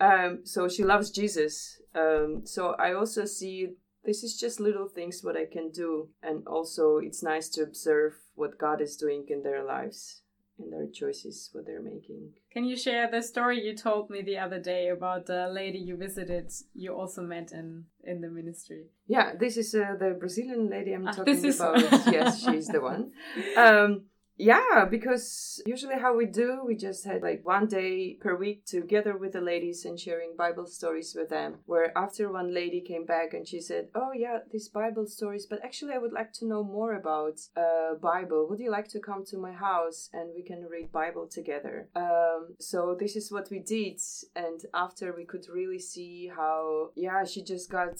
um, 0.02 0.40
so 0.44 0.68
she 0.68 0.84
loves 0.84 1.10
Jesus. 1.10 1.82
Um, 1.94 2.42
so 2.44 2.76
I 2.78 2.94
also 2.94 3.24
see 3.26 3.70
this 4.06 4.24
is 4.24 4.38
just 4.38 4.60
little 4.60 4.88
things 4.88 5.22
what 5.24 5.36
I 5.38 5.46
can 5.46 5.72
do, 5.72 6.10
and 6.22 6.46
also 6.48 6.98
it's 6.98 7.24
nice 7.24 7.50
to 7.50 7.64
observe 7.64 8.14
what 8.36 8.58
God 8.58 8.82
is 8.82 8.96
doing 8.98 9.26
in 9.30 9.42
their 9.44 9.64
lives, 9.64 10.22
and 10.60 10.72
their 10.72 10.88
choices, 10.88 11.50
what 11.54 11.66
they're 11.66 11.82
making. 11.82 12.32
Can 12.54 12.64
you 12.66 12.78
share 12.78 13.10
the 13.12 13.22
story 13.22 13.62
you 13.66 13.76
told 13.76 14.10
me 14.10 14.22
the 14.22 14.38
other 14.38 14.60
day 14.60 14.88
about 14.90 15.26
the 15.26 15.48
lady 15.52 15.78
you 15.80 15.98
visited? 15.98 16.52
You 16.74 16.94
also 16.94 17.22
met 17.22 17.52
in 17.52 17.86
in 18.04 18.22
the 18.22 18.30
ministry. 18.30 18.84
Yeah, 19.08 19.34
this 19.40 19.58
is 19.58 19.76
uh, 19.76 19.96
the 20.00 20.16
Brazilian 20.20 20.70
lady 20.70 20.94
I'm 20.94 21.08
Ah, 21.08 21.12
talking 21.12 21.34
this 21.34 21.44
is- 21.44 21.60
about. 21.60 21.80
yes, 22.14 22.40
she's 22.44 22.68
the 22.68 22.82
one. 22.82 23.12
Um, 23.58 24.06
yeah, 24.38 24.86
because 24.90 25.62
usually 25.66 25.98
how 25.98 26.16
we 26.16 26.26
do, 26.26 26.62
we 26.66 26.76
just 26.76 27.06
had 27.06 27.22
like 27.22 27.46
one 27.46 27.68
day 27.68 28.18
per 28.20 28.36
week 28.36 28.66
together 28.66 29.18
with 29.18 29.34
the 29.34 29.42
ladies 29.42 29.86
and 29.86 30.00
sharing 30.00 30.36
Bible 30.38 30.66
stories 30.66 31.16
with 31.16 31.30
them. 31.30 31.60
Where 31.66 31.98
after 31.98 32.32
one 32.32 32.54
lady 32.54 32.82
came 32.82 33.06
back 33.06 33.34
and 33.34 33.48
she 33.48 33.62
said, 33.62 33.88
"Oh 33.96 34.12
yeah, 34.14 34.40
these 34.52 34.68
Bible 34.68 35.08
stories, 35.08 35.46
but 35.46 35.64
actually 35.64 35.94
I 35.94 36.00
would 36.00 36.12
like 36.12 36.34
to 36.34 36.48
know 36.48 36.64
more 36.64 36.96
about 36.96 37.40
uh, 37.56 37.96
Bible. 38.02 38.48
Would 38.50 38.60
you 38.60 38.72
like 38.72 38.90
to 38.90 39.00
come 39.00 39.24
to 39.28 39.38
my 39.38 39.54
house 39.54 40.10
and 40.12 40.32
we 40.36 40.44
can 40.44 40.66
read 40.70 40.92
Bible 40.92 41.28
together?" 41.28 41.88
Um, 41.96 42.56
so 42.60 42.96
this 43.00 43.16
is 43.16 43.32
what 43.32 43.50
we 43.50 43.60
did, 43.60 44.02
and 44.36 44.60
after 44.74 45.14
we 45.16 45.26
could 45.26 45.46
really 45.50 45.80
see 45.80 46.30
how 46.36 46.92
yeah 46.96 47.24
she 47.24 47.42
just 47.42 47.70
got 47.70 48.00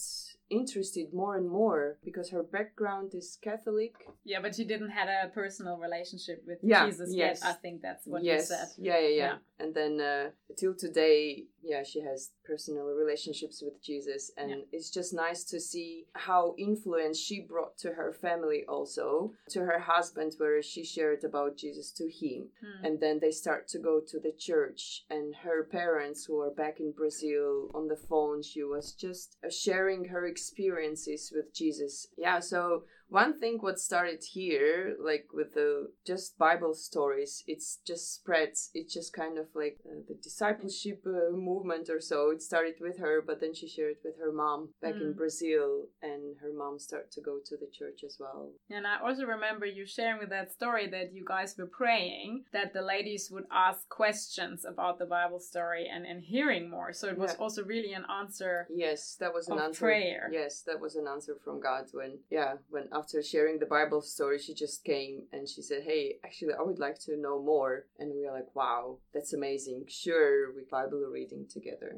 interested 0.50 1.14
more 1.14 1.36
and 1.36 1.50
more 1.50 1.98
because 2.04 2.30
her 2.30 2.44
background 2.44 3.14
is 3.14 3.38
Catholic. 3.42 3.94
Yeah, 4.24 4.40
but 4.42 4.56
she 4.56 4.64
didn't 4.64 4.92
have 4.92 5.08
a 5.08 5.30
personal 5.30 5.78
relationship 5.78 6.44
with 6.46 6.60
Yeah, 6.62 6.86
Jesus 6.86 7.10
yes. 7.14 7.40
yet. 7.42 7.50
I 7.50 7.54
think 7.54 7.82
that's 7.82 8.06
what 8.06 8.24
yes. 8.24 8.50
you 8.50 8.56
said. 8.56 8.68
Yeah, 8.78 9.00
yeah, 9.00 9.08
yeah, 9.08 9.16
Yeah. 9.16 9.36
And 9.60 9.74
then 9.74 10.02
uh, 10.02 10.30
till 10.58 10.76
today, 10.76 11.46
yeah, 11.66 11.84
she 11.84 12.00
has 12.02 12.32
personal 12.46 12.86
relationships 12.86 13.62
with 13.62 13.82
Jesus, 13.82 14.32
and 14.38 14.50
Yeah. 14.52 14.62
it's 14.72 14.90
just 14.92 15.14
nice 15.14 15.44
to 15.46 15.60
see 15.60 16.06
how 16.14 16.54
influence 16.58 17.18
she 17.18 17.42
brought 17.42 17.78
to 17.80 17.94
her 17.94 18.12
family, 18.14 18.64
also 18.68 19.34
to 19.50 19.62
her 19.62 19.80
husband, 19.80 20.34
where 20.38 20.62
she 20.62 20.84
shared 20.84 21.24
about 21.24 21.58
Jesus 21.58 21.92
to 21.94 22.08
him, 22.10 22.52
Hmm. 22.62 22.86
and 22.86 23.00
then 23.00 23.20
they 23.20 23.32
start 23.32 23.68
to 23.70 23.80
go 23.80 24.00
to 24.00 24.20
the 24.20 24.32
church. 24.32 25.06
And 25.10 25.36
her 25.38 25.64
parents, 25.64 26.26
who 26.26 26.40
are 26.40 26.52
back 26.52 26.80
in 26.80 26.92
Brazil, 26.92 27.72
on 27.74 27.88
the 27.88 27.96
phone, 27.98 28.42
she 28.44 28.64
was 28.64 28.94
just 28.94 29.38
sharing 29.50 30.06
her 30.06 30.26
experiences 30.28 31.32
with 31.36 31.52
Jesus. 31.54 32.08
Yeah, 32.18 32.40
so 32.40 32.84
one 33.10 33.40
thing 33.40 33.58
what 33.62 33.80
started 33.80 34.24
here 34.34 34.96
like 35.00 35.26
with 35.34 35.54
the 35.54 35.88
just 36.06 36.38
bible 36.38 36.74
stories 36.74 37.44
it's 37.48 37.80
just 37.86 38.14
spreads 38.16 38.72
it's 38.74 38.94
just 38.94 39.14
kind 39.14 39.38
of 39.38 39.46
like 39.54 39.78
uh, 39.86 40.00
the 40.08 40.16
discipleship 40.16 41.02
uh, 41.06 41.32
movement 41.36 41.90
or 41.90 42.00
so 42.02 42.32
it 42.32 42.42
started 42.42 42.76
with 42.82 42.98
her 43.00 43.22
but 43.26 43.40
then 43.40 43.54
she 43.54 43.68
shared 43.68 43.96
with 44.04 44.16
her 44.20 44.32
mom 44.32 44.70
back 44.82 44.96
in 45.00 45.14
Mm. 45.14 45.18
brazil 45.18 45.86
and 46.02 46.38
her 46.42 46.52
mom 46.54 46.80
started 46.80 47.12
to 47.12 47.22
go 47.22 47.38
to 47.46 47.56
the 47.58 47.68
church 47.72 48.00
as 48.06 48.18
well 48.20 48.50
And 48.70 48.86
I 48.88 48.96
also 49.06 49.26
remember 49.26 49.66
you 49.66 49.86
sharing 49.86 50.20
with 50.20 50.30
that 50.30 50.52
story 50.52 50.88
that 50.90 51.14
you 51.14 51.24
guys 51.26 51.56
were 51.58 51.68
praying 51.68 52.46
that 52.54 52.74
the 52.74 52.82
ladies 52.82 53.30
would 53.32 53.46
ask 53.52 53.88
questions 53.90 54.66
about 54.66 54.98
the 55.00 55.06
Bible 55.06 55.40
story 55.40 55.88
and, 55.94 56.06
and 56.06 56.24
hearing 56.24 56.70
more. 56.70 56.92
So 56.94 57.08
it 57.10 57.18
was 57.18 57.32
Yeah. 57.34 57.44
also 57.44 57.64
really 57.64 57.94
an 57.94 58.06
answer. 58.22 58.68
yes 58.86 59.16
that 59.22 59.34
was 59.34 59.48
an 59.48 59.60
answer 59.60 59.80
prayer. 59.86 60.30
yes 60.32 60.54
that 60.68 60.80
was 60.86 60.96
an 60.96 61.08
answer 61.08 61.36
from 61.44 61.60
god 61.60 61.86
when 61.98 62.12
yeah 62.30 62.54
when 62.70 62.86
after 62.96 63.22
sharing 63.22 63.60
the 63.60 63.66
bible 63.66 64.02
story 64.02 64.40
she 64.40 64.54
just 64.54 64.84
came 64.84 65.24
and 65.34 65.48
she 65.50 65.62
said 65.62 65.84
hey 65.84 66.16
actually 66.26 66.54
i 66.54 66.62
would 66.62 66.80
like 66.80 66.98
to 67.00 67.18
know 67.18 67.42
more 67.42 67.86
and 68.00 68.14
we 68.16 68.26
are 68.26 68.34
like 68.34 68.56
wow 68.56 68.98
that's 69.14 69.34
amazing 69.34 69.84
sure 69.88 70.54
we 70.56 70.64
bible 70.72 71.04
reading 71.12 71.46
together 71.58 71.92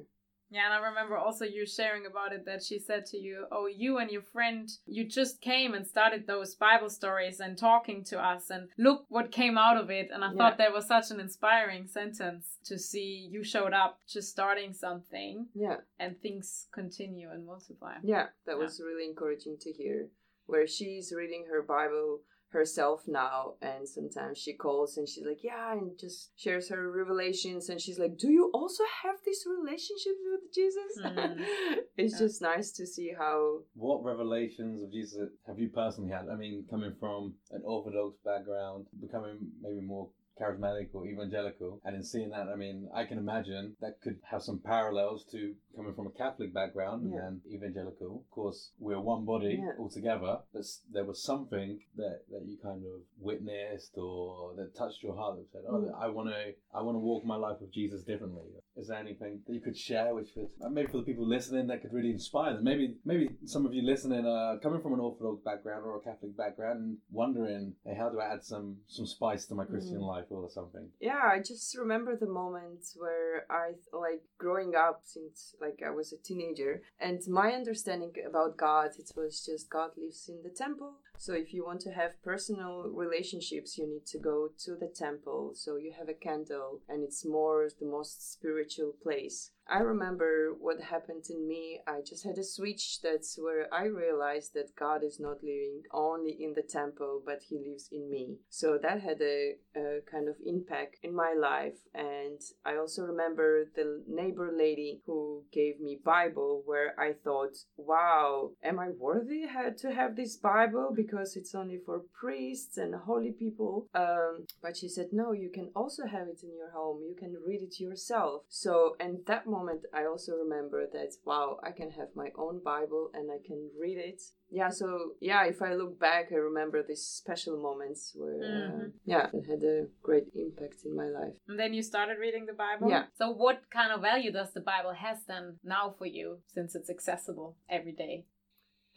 Yeah, 0.50 0.66
and 0.68 0.74
I 0.75 0.88
remember 0.89 1.18
also 1.18 1.44
you 1.46 1.66
sharing 1.66 2.06
about 2.06 2.32
it 2.36 2.44
that 2.46 2.63
she 2.68 2.77
said 2.80 3.04
to 3.08 3.18
you, 3.18 3.38
Oh, 3.51 3.68
you 3.84 3.98
and 4.01 4.10
your 4.10 4.22
friend, 4.36 4.66
you 4.86 5.04
just 5.20 5.42
came 5.42 5.72
and 5.75 5.86
started 5.86 6.22
those 6.25 6.56
Bible 6.56 6.89
stories 6.89 7.42
and 7.42 7.58
talking 7.58 8.00
to 8.12 8.18
us, 8.32 8.44
and 8.50 8.70
look 8.77 9.00
what 9.16 9.38
came 9.42 9.58
out 9.66 9.77
of 9.82 9.88
it. 10.00 10.08
And 10.13 10.24
I 10.24 10.30
Yeah. 10.30 10.38
thought 10.38 10.58
that 10.58 10.72
was 10.77 10.88
such 10.88 11.12
an 11.12 11.20
inspiring 11.20 11.86
sentence 12.00 12.46
to 12.70 12.75
see 12.80 13.27
you 13.34 13.44
showed 13.44 13.74
up 13.84 13.94
just 14.16 14.30
starting 14.38 14.72
something 14.86 15.34
yeah 15.66 15.80
and 16.00 16.12
things 16.25 16.48
continue 16.80 17.30
and 17.34 17.42
multiply. 17.54 17.96
Yeah, 18.13 18.27
that 18.46 18.56
Yeah. 18.56 18.63
was 18.63 18.80
really 18.88 19.06
encouraging 19.12 19.58
to 19.66 19.70
hear. 19.80 20.00
Where 20.48 20.66
she's 20.68 21.13
reading 21.16 21.46
her 21.51 21.62
Bible 21.62 22.22
herself 22.51 23.04
now, 23.08 23.56
and 23.62 23.88
sometimes 23.88 24.38
she 24.38 24.54
calls 24.54 24.96
and 24.98 25.08
she's 25.08 25.25
like, 25.25 25.44
Yeah, 25.44 25.74
and 25.74 25.92
just 26.00 26.32
shares 26.38 26.70
her 26.70 26.89
revelations. 26.92 27.68
And 27.70 27.80
she's 27.80 28.00
like, 28.00 28.18
Do 28.18 28.30
you 28.32 28.50
also 28.54 28.84
have 29.04 29.18
this 29.25 29.46
relationship 29.46 30.13
with 30.32 30.54
Jesus? 30.54 30.98
Mm. 31.04 31.46
it's 31.98 32.13
Yeah. 32.13 32.20
just 32.25 32.42
nice 32.42 32.72
to 32.72 32.86
see 32.88 33.12
how. 33.18 33.60
What 33.75 34.04
revelations 34.04 34.82
of 34.82 34.92
Jesus 34.92 35.30
have 35.46 35.60
you 35.60 35.70
personally 35.70 36.12
had? 36.12 36.30
I 36.32 36.36
mean, 36.36 36.66
coming 36.70 36.94
from 37.00 37.36
an 37.51 37.62
Orthodox 37.66 38.16
background, 38.24 38.86
becoming 39.01 39.39
maybe 39.62 39.82
more 39.82 40.10
charismatic 40.39 40.89
or 40.94 41.06
evangelical. 41.06 41.82
And 41.84 41.96
in 41.96 42.03
seeing 42.03 42.29
that, 42.32 42.48
I 42.48 42.56
mean, 42.56 42.89
I 42.94 43.06
can 43.06 43.17
imagine 43.17 43.75
that 43.82 44.01
could 44.01 44.20
have 44.29 44.41
some 44.44 44.60
parallels 44.60 45.25
to 45.32 45.56
coming 45.75 45.94
from 45.94 46.08
a 46.08 46.12
Catholic 46.12 46.53
background 46.53 47.12
Yeah. 47.12 47.27
and 47.27 47.41
evangelical. 47.51 48.17
Of 48.25 48.29
course, 48.32 48.72
we're 48.79 49.00
one 49.00 49.25
body 49.25 49.60
Yeah. 49.62 49.74
altogether, 49.79 50.39
but 50.53 50.65
there 50.91 51.06
was 51.06 51.22
something 51.24 51.79
that, 51.96 52.22
that 52.32 52.46
you 52.46 52.58
kind 52.58 52.86
of 52.86 53.01
witnessed 53.20 53.98
or 53.98 54.53
that 54.56 54.75
touched 54.75 55.03
your 55.03 55.15
heart 55.15 55.38
that 55.38 55.51
said, 55.51 55.63
"Oh, 55.67 55.82
Mm. 55.82 55.94
I 55.96 56.08
want 56.10 56.29
to, 56.29 56.53
I 56.74 56.82
want 56.82 56.96
to 56.96 57.00
walk 57.00 57.24
my 57.25 57.36
life 57.36 57.60
with 57.62 57.72
Jesus 57.72 58.03
differently." 58.03 58.44
Is 58.77 58.88
there 58.89 58.98
anything 59.00 59.41
that 59.48 59.53
you 59.53 59.60
could 59.60 59.75
share, 59.77 60.13
which 60.13 60.34
could 60.36 60.50
uh, 60.63 60.69
maybe 60.69 60.88
for 60.88 60.98
the 60.98 61.03
people 61.03 61.27
listening 61.27 61.65
that 61.67 61.81
could 61.81 61.93
really 61.93 62.12
inspire 62.12 62.53
them? 62.53 62.63
Maybe, 62.63 62.96
maybe 63.05 63.29
some 63.46 63.65
of 63.65 63.74
you 63.74 63.81
listening 63.81 64.25
are 64.25 64.60
coming 64.60 64.81
from 64.81 64.93
an 64.93 65.00
Orthodox 65.00 65.41
background 65.43 65.84
or 65.86 65.98
a 65.98 66.00
Catholic 66.01 66.38
background 66.38 66.79
and 66.79 66.98
wondering, 67.12 67.74
"Hey, 67.84 67.96
how 67.96 68.10
do 68.10 68.19
I 68.19 68.34
add 68.34 68.43
some 68.43 68.77
some 68.88 69.07
spice 69.07 69.48
to 69.48 69.55
my 69.55 69.65
Christian 69.65 70.00
Mm. 70.01 70.07
life 70.07 70.25
or 70.29 70.48
something?" 70.50 70.91
Yeah, 71.00 71.24
I 71.24 71.39
just 71.39 71.75
remember 71.77 72.15
the 72.15 72.27
moment 72.27 72.86
where 72.96 73.46
I 73.50 73.74
like 73.91 74.24
growing 74.38 74.75
up 74.75 75.01
since 75.05 75.55
like 75.60 75.81
I 75.86 75.89
was 75.89 76.13
a 76.13 76.17
teenager, 76.17 76.81
and 77.00 77.19
my 77.27 77.53
understanding 77.53 78.13
about 78.25 78.57
God 78.57 78.91
it 79.00 79.12
was 79.15 79.43
just 79.46 79.69
God 79.72 79.91
lives 79.98 80.29
in 80.29 80.43
the 80.43 80.50
temple. 80.50 80.93
So 81.17 81.33
if 81.33 81.53
you 81.53 81.65
want 81.65 81.81
to 81.81 81.91
have 81.91 82.21
personal 82.24 82.83
relationships, 82.93 83.77
you 83.77 83.88
need 83.88 84.05
to 84.07 84.19
go 84.19 84.50
to 84.65 84.75
the 84.75 84.88
temple. 84.88 85.53
So 85.55 85.75
you 85.75 85.93
have 85.97 86.09
a 86.09 86.13
candle, 86.13 86.81
and 86.88 87.03
it's 87.03 87.25
more 87.25 87.67
the 87.79 87.86
most 87.86 88.31
spiritual 88.31 88.93
place. 89.01 89.51
I 89.69 89.79
remember 89.79 90.53
what 90.59 90.79
happened 90.79 91.25
in 91.29 91.47
me. 91.47 91.81
I 91.86 92.00
just 92.01 92.24
had 92.24 92.38
a 92.38 92.43
switch 92.43 93.01
that's 93.01 93.38
where 93.38 93.67
I 93.74 93.86
realized 93.86 94.53
that 94.53 94.75
God 94.75 95.03
is 95.03 95.19
not 95.19 95.43
living 95.43 95.83
only 95.91 96.38
in 96.39 96.53
the 96.53 96.62
temple, 96.62 97.21
but 97.25 97.41
He 97.50 97.57
lives 97.57 97.89
in 97.91 98.09
me. 98.09 98.38
So 98.50 98.77
that 98.81 99.01
had 99.01 99.21
a, 99.21 99.55
a 99.75 100.00
kind 100.09 100.29
of 100.29 100.36
impact 100.45 100.97
in 101.03 101.13
my 101.13 101.33
life. 101.38 101.75
And 101.93 102.39
I 102.65 102.77
also 102.77 103.03
remember 103.03 103.65
the 103.75 104.03
neighbor 104.07 104.51
lady 104.55 105.01
who 105.05 105.43
gave 105.51 105.81
me 105.81 106.00
Bible, 106.03 106.62
where 106.65 106.97
I 107.00 107.13
thought, 107.13 107.57
"Wow, 107.75 108.51
am 108.63 108.79
I 108.79 108.89
worthy 108.89 109.45
to 109.81 109.91
have 109.91 110.15
this 110.15 110.38
Bible 110.38 110.93
because 110.95 111.36
it's 111.36 111.55
only 111.55 111.79
for 111.86 112.03
priests 112.19 112.77
and 112.77 112.95
holy 112.95 113.31
people?" 113.31 113.88
Um, 113.93 114.45
but 114.62 114.77
she 114.77 114.88
said, 114.88 115.12
"No, 115.12 115.33
you 115.33 115.50
can 115.50 115.71
also 115.75 116.05
have 116.05 116.27
it 116.27 116.41
in 116.43 116.55
your 116.55 116.71
home. 116.71 117.01
You 117.03 117.15
can 117.15 117.36
read 117.45 117.62
it 117.62 117.79
yourself." 117.79 118.43
So, 118.47 118.95
and 119.00 119.25
that 119.25 119.45
moment, 119.45 119.57
I 119.94 120.06
also 120.06 120.34
remember 120.34 120.86
that, 120.94 121.12
wow, 121.26 121.60
I 121.64 121.72
can 121.72 121.92
have 121.92 122.10
my 122.16 122.30
own 122.36 122.62
Bible 122.64 123.12
and 123.14 123.32
I 123.32 123.40
can 123.46 123.70
read 123.80 123.98
it. 123.98 124.22
Yeah, 124.50 124.70
so 124.70 125.14
yeah, 125.20 125.46
if 125.46 125.62
I 125.62 125.74
look 125.74 126.00
back, 126.00 126.32
I 126.32 126.36
remember 126.36 126.84
these 126.84 127.06
special 127.06 127.58
moments 127.58 128.14
where, 128.16 128.44
uh, 128.44 128.72
Mhm. 128.72 128.94
yeah, 129.06 129.30
it 129.34 129.46
had 129.46 129.64
a 129.64 129.88
great 130.02 130.28
impact 130.36 130.86
in 130.86 130.96
my 130.96 131.08
life. 131.08 131.36
And 131.48 131.60
then 131.60 131.74
you 131.74 131.84
started 131.84 132.18
reading 132.20 132.46
the 132.46 132.54
Bible? 132.54 132.90
Yeah. 132.90 133.08
So 133.16 133.32
what 133.32 133.70
kind 133.70 133.92
of 133.92 134.02
value 134.02 134.32
does 134.32 134.54
the 134.54 134.62
Bible 134.62 134.94
has 134.94 135.26
then 135.26 135.60
now 135.64 135.96
for 135.98 136.06
you 136.06 136.42
since 136.48 136.76
it's 136.76 136.90
accessible 136.90 137.58
every 137.70 137.94
day? 137.94 138.26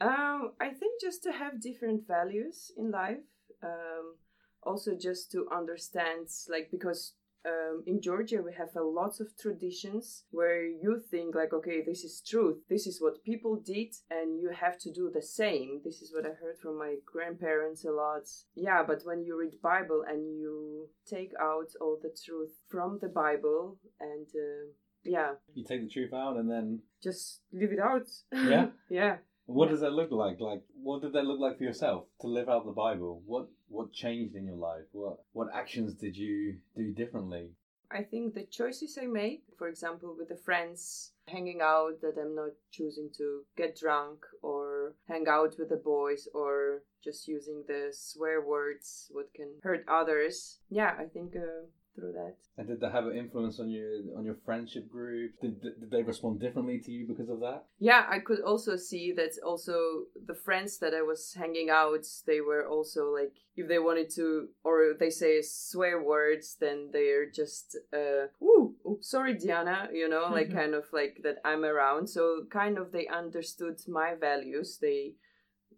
Um, 0.01 0.55
I 0.61 0.71
think 0.71 1.01
just 1.01 1.23
to 1.25 1.33
have 1.33 1.61
different 1.61 2.07
values 2.07 2.73
in 2.77 2.91
life. 2.91 3.25
Um, 3.63 4.17
also 4.63 4.95
just 4.95 5.31
to 5.33 5.49
understand, 5.51 6.29
like, 6.49 6.71
because 6.71 7.15
um, 7.47 7.83
in 7.87 8.01
Georgia 8.01 8.43
we 8.43 8.53
have 8.55 8.75
a 8.77 8.83
lots 8.83 9.21
of 9.21 9.29
traditions 9.39 10.25
where 10.31 10.65
you 10.65 11.01
think 11.11 11.35
like, 11.35 11.53
okay, 11.53 11.83
this 11.85 12.05
is 12.05 12.23
truth. 12.27 12.59
This 12.69 12.87
is 12.87 13.01
what 13.01 13.25
people 13.25 13.57
did, 13.65 13.95
and 14.11 14.41
you 14.41 14.51
have 14.51 14.79
to 14.81 14.93
do 14.93 15.11
the 15.13 15.23
same. 15.23 15.81
This 15.85 16.03
is 16.03 16.13
what 16.15 16.27
I 16.27 16.35
heard 16.41 16.59
from 16.63 16.79
my 16.79 16.97
grandparents 17.05 17.85
a 17.85 17.91
lot. 17.91 18.29
Yeah, 18.55 18.83
but 18.87 19.03
when 19.05 19.25
you 19.25 19.39
read 19.39 19.61
Bible 19.63 20.05
and 20.07 20.39
you 20.39 20.89
take 21.09 21.33
out 21.41 21.69
all 21.81 21.99
the 22.03 22.15
truth 22.25 22.53
from 22.69 22.99
the 23.01 23.09
Bible 23.09 23.79
and 24.01 24.27
uh, 24.35 24.73
yeah, 25.05 25.33
You 25.55 25.65
take 25.65 25.83
the 25.83 25.89
truth 25.89 26.13
out, 26.13 26.37
and 26.37 26.51
then 26.51 26.81
just 27.03 27.41
leave 27.53 27.73
it 27.73 27.79
out. 27.79 28.07
Yeah? 28.33 28.67
yeah. 28.91 29.17
What 29.51 29.69
does 29.69 29.81
that 29.81 29.93
look 29.93 30.11
like? 30.11 30.41
Like, 30.41 30.63
what 30.75 31.03
did 31.03 31.13
that 31.13 31.25
look 31.25 31.41
like 31.41 31.59
for 31.59 31.65
yourself 31.65 32.07
to 32.21 32.29
live 32.29 32.49
out 32.49 32.65
the 32.65 32.73
Bible? 32.73 33.23
What 33.27 33.49
what 33.69 33.93
changed 33.93 34.35
in 34.35 34.47
your 34.47 34.57
life? 34.57 34.85
What 34.93 35.19
what 35.33 35.49
actions 35.55 35.95
did 35.95 36.17
you 36.17 36.57
do 36.77 36.93
differently? 36.93 37.51
I 37.91 38.05
think 38.05 38.35
the 38.35 38.45
choices 38.45 38.97
I 39.01 39.07
make, 39.07 39.43
for 39.59 39.67
example, 39.67 40.15
with 40.17 40.29
the 40.29 40.37
friends 40.37 41.11
hanging 41.27 41.61
out, 41.61 42.01
that 42.03 42.15
I'm 42.21 42.37
not 42.37 42.53
choosing 42.71 43.11
to 43.17 43.43
get 43.57 43.77
drunk 43.77 44.25
or 44.43 44.95
hang 45.09 45.27
out 45.27 45.57
with 45.59 45.71
the 45.71 45.77
boys 45.77 46.29
or 46.33 46.83
just 47.03 47.27
using 47.27 47.65
the 47.67 47.89
swear 47.93 48.41
words, 48.41 49.09
what 49.11 49.35
can 49.35 49.55
hurt 49.65 49.85
others. 49.89 50.61
Yeah, 50.69 50.95
I 50.99 51.07
think 51.07 51.35
uh, 51.35 51.67
through 52.01 52.13
that. 52.13 52.35
And 52.57 52.67
did 52.67 52.81
that 52.81 52.93
have 52.93 53.07
an 53.07 53.17
influence 53.17 53.61
on 53.61 53.71
your 53.71 53.91
on 54.17 54.25
your 54.25 54.37
friendship 54.45 54.91
group? 54.91 55.33
Did, 55.41 55.63
did 55.63 55.81
did 55.81 55.91
they 55.91 56.03
respond 56.03 56.41
differently 56.41 56.79
to 56.79 56.91
you 56.91 57.07
because 57.07 57.29
of 57.29 57.41
that? 57.41 57.65
Yeah, 57.79 58.07
I 58.09 58.19
could 58.19 58.41
also 58.41 58.77
see 58.77 59.13
that 59.13 59.33
also 59.45 60.05
the 60.27 60.35
friends 60.35 60.79
that 60.79 60.95
I 60.95 61.03
was 61.03 61.35
hanging 61.39 61.71
out, 61.71 62.07
they 62.27 62.41
were 62.41 62.67
also 62.67 63.11
like, 63.11 63.33
if 63.57 63.69
they 63.69 63.79
wanted 63.79 64.11
to, 64.17 64.49
or 64.65 64.95
they 64.99 65.11
say 65.11 65.43
swear 65.43 66.03
words, 66.03 66.57
then 66.61 66.91
they're 66.93 67.31
just, 67.31 67.77
uh, 67.93 68.27
ooh, 68.43 68.75
oops, 68.89 69.11
sorry, 69.11 69.35
Diana, 69.35 69.89
you 69.93 70.09
know, 70.09 70.29
like 70.31 70.53
kind 70.61 70.75
of 70.75 70.85
like 70.93 71.21
that 71.23 71.37
I'm 71.45 71.65
around. 71.65 72.09
So 72.09 72.45
kind 72.51 72.79
of 72.79 72.93
they 72.93 73.07
understood 73.07 73.81
my 73.89 74.15
values. 74.21 74.79
They, 74.81 75.15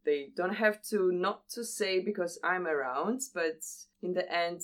they 0.04 0.30
don't 0.36 0.54
have 0.54 0.82
to 0.90 1.12
not 1.12 1.48
to 1.50 1.64
say 1.64 2.00
because 2.00 2.38
I'm 2.42 2.66
around, 2.66 3.20
but 3.34 3.62
in 4.02 4.14
the 4.14 4.30
end, 4.32 4.62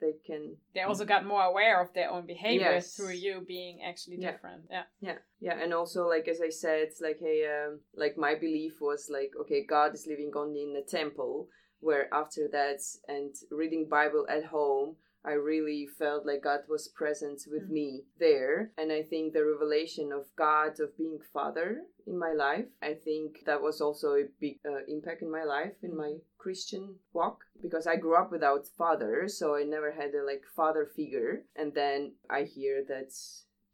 they 0.00 0.14
can 0.26 0.56
They 0.74 0.82
also 0.82 1.04
got 1.04 1.24
more 1.24 1.42
aware 1.42 1.80
of 1.80 1.92
their 1.94 2.10
own 2.10 2.26
behavior 2.26 2.74
Yes. 2.74 2.94
through 2.96 3.12
you 3.14 3.40
being 3.46 3.82
actually 3.82 4.18
Yeah. 4.18 4.32
different. 4.32 4.66
Yeah. 4.70 4.84
Yeah, 5.00 5.18
yeah, 5.40 5.58
and 5.62 5.72
also 5.74 6.06
like 6.08 6.28
as 6.28 6.40
I 6.40 6.50
said, 6.50 6.88
like 7.00 7.18
hey, 7.20 7.46
um, 7.46 7.80
like 7.94 8.16
my 8.16 8.34
belief 8.34 8.80
was 8.80 9.08
like 9.10 9.32
okay, 9.42 9.64
God 9.64 9.94
is 9.94 10.06
living 10.06 10.32
only 10.34 10.62
in 10.62 10.72
the 10.74 10.82
temple. 10.82 11.48
Where 11.80 12.08
after 12.12 12.48
that 12.52 12.80
and 13.06 13.34
reading 13.50 13.86
Bible 13.88 14.26
at 14.28 14.44
home, 14.46 14.96
I 15.24 15.32
really 15.32 15.86
felt 15.98 16.24
like 16.24 16.42
God 16.42 16.60
was 16.68 16.88
present 16.88 17.42
with 17.50 17.64
Mm. 17.68 17.70
me 17.78 18.04
there, 18.18 18.72
and 18.78 18.90
I 18.90 19.02
think 19.02 19.32
the 19.32 19.44
revelation 19.44 20.12
of 20.12 20.24
God 20.36 20.80
of 20.80 20.96
being 20.96 21.20
Father 21.32 21.84
in 22.06 22.16
my 22.18 22.32
life, 22.32 22.68
I 22.80 22.94
think 22.94 23.44
that 23.44 23.60
was 23.60 23.80
also 23.80 24.14
a 24.14 24.24
big 24.40 24.60
uh, 24.64 24.84
impact 24.88 25.20
in 25.22 25.30
my 25.30 25.44
life 25.44 25.74
in 25.82 25.94
my 25.96 26.12
Christian 26.46 26.94
walk 27.12 27.40
because 27.60 27.88
I 27.88 27.96
grew 27.96 28.14
up 28.14 28.30
without 28.30 28.68
father, 28.78 29.26
so 29.26 29.56
I 29.56 29.64
never 29.64 29.90
had 29.90 30.14
a 30.14 30.24
like 30.24 30.44
father 30.54 30.86
figure, 30.86 31.42
and 31.56 31.74
then 31.74 32.12
I 32.30 32.44
hear 32.44 32.84
that 32.86 33.10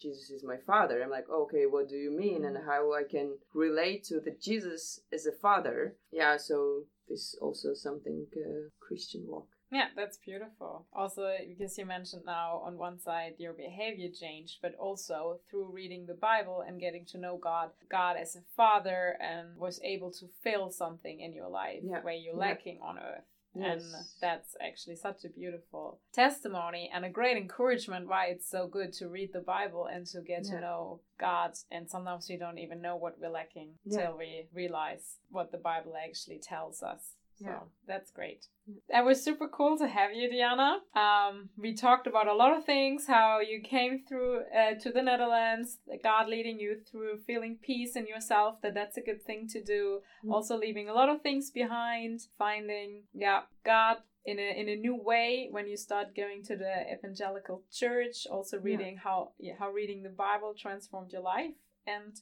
Jesus 0.01 0.31
is 0.31 0.43
my 0.43 0.57
father. 0.67 1.03
I'm 1.03 1.11
like, 1.11 1.29
okay, 1.29 1.67
what 1.67 1.91
do 1.91 1.97
you 1.97 2.11
mean? 2.11 2.47
And 2.47 2.57
how 2.65 2.95
I 2.95 3.03
can 3.03 3.37
relate 3.53 4.05
to 4.05 4.21
the 4.21 4.35
Jesus 4.41 5.01
as 5.13 5.27
a 5.27 5.33
father. 5.33 5.97
Yeah, 6.11 6.39
so 6.39 6.85
this 7.11 7.37
also 7.43 7.75
something 7.75 8.27
uh, 8.35 8.71
Christian 8.81 9.25
walk. 9.27 9.49
Yeah, 9.73 9.87
that's 9.97 10.19
beautiful. 10.19 10.87
Also, 10.93 11.35
because 11.49 11.79
you 11.79 11.87
mentioned 11.87 12.25
now 12.27 12.61
on 12.65 12.77
one 12.77 13.01
side 13.01 13.33
your 13.39 13.55
behavior 13.55 14.11
changed, 14.11 14.59
but 14.61 14.75
also 14.75 15.41
through 15.51 15.73
reading 15.73 16.05
the 16.07 16.15
Bible 16.15 16.63
and 16.67 16.79
getting 16.79 17.07
to 17.07 17.19
know 17.19 17.39
God, 17.39 17.71
God 17.91 18.17
as 18.21 18.37
a 18.37 18.43
father, 18.55 19.17
and 19.19 19.57
was 19.57 19.81
able 19.83 20.11
to 20.13 20.27
fill 20.43 20.71
something 20.71 21.21
in 21.21 21.33
your 21.33 21.49
life 21.49 21.81
Yeah. 21.83 22.03
where 22.03 22.13
you're 22.15 22.35
Yeah. 22.35 22.41
lacking 22.49 22.81
on 22.83 22.99
earth. 22.99 23.25
Yes. 23.55 23.83
And 23.83 24.05
that's 24.21 24.57
actually 24.61 24.97
such 24.97 25.25
a 25.25 25.29
beautiful 25.31 26.01
testimony 26.13 26.91
and 26.93 27.05
a 27.05 27.11
great 27.11 27.37
encouragement 27.37 28.09
why 28.09 28.27
it's 28.27 28.49
so 28.49 28.67
good 28.67 28.93
to 28.95 29.09
read 29.09 29.33
the 29.33 29.41
Bible 29.41 29.87
and 29.87 30.07
to 30.09 30.21
get 30.23 30.45
to 30.45 30.61
know 30.61 31.01
God. 31.19 31.53
And 31.71 31.89
sometimes 31.91 32.29
we 32.29 32.37
don't 32.37 32.59
even 32.59 32.81
know 32.83 32.97
what 32.97 33.19
we're 33.19 33.29
lacking 33.31 33.79
Yeah. 33.85 34.07
till 34.09 34.17
we 34.19 34.49
realize 34.53 35.19
what 35.31 35.51
the 35.51 35.59
Bible 35.59 35.95
actually 35.97 36.39
tells 36.39 36.83
us. 36.83 37.17
So 37.39 37.47
Yeah. 37.47 37.61
that's 37.87 38.11
great. 38.11 38.47
Yeah. 38.67 38.81
That 38.89 39.05
was 39.05 39.23
super 39.23 39.49
cool 39.49 39.77
to 39.79 39.89
have 39.89 40.13
you, 40.13 40.31
Diana. 40.31 40.81
Um, 40.95 41.51
we 41.57 41.75
talked 41.75 42.07
about 42.07 42.29
a 42.29 42.35
lot 42.35 42.57
of 42.57 42.65
things, 42.65 43.07
how 43.07 43.41
you 43.41 43.61
came 43.61 44.05
through 44.07 44.43
uh, 44.55 44.75
to 44.75 44.93
the 44.93 45.03
Netherlands, 45.03 45.79
God 46.03 46.29
leading 46.29 46.61
you 46.61 46.81
through 46.91 47.19
feeling 47.27 47.59
peace 47.61 47.97
in 47.97 48.07
yourself, 48.07 48.61
that 48.63 48.75
that's 48.75 48.97
a 48.97 49.01
good 49.03 49.23
thing 49.23 49.49
to 49.49 49.63
do. 49.63 50.01
Mm. 50.25 50.33
Also 50.33 50.57
leaving 50.57 50.89
a 50.89 50.95
lot 50.95 51.09
of 51.09 51.23
things 51.23 51.51
behind, 51.51 52.21
finding, 52.39 53.05
yeah, 53.13 53.43
God 53.65 53.99
in 54.25 54.39
a 54.39 54.61
in 54.61 54.69
a 54.69 54.77
new 54.77 54.95
way 54.95 55.49
when 55.51 55.67
you 55.67 55.77
start 55.77 56.15
going 56.15 56.45
to 56.45 56.57
the 56.57 56.75
evangelical 56.93 57.65
church. 57.73 58.27
Also 58.31 58.57
Yeah. 58.59 58.63
reading 58.65 58.97
how 58.99 59.33
yeah, 59.39 59.57
how 59.59 59.71
reading 59.71 60.03
the 60.05 60.11
Bible 60.27 60.55
transformed 60.55 61.11
your 61.13 61.23
life, 61.23 61.57
and 61.87 62.21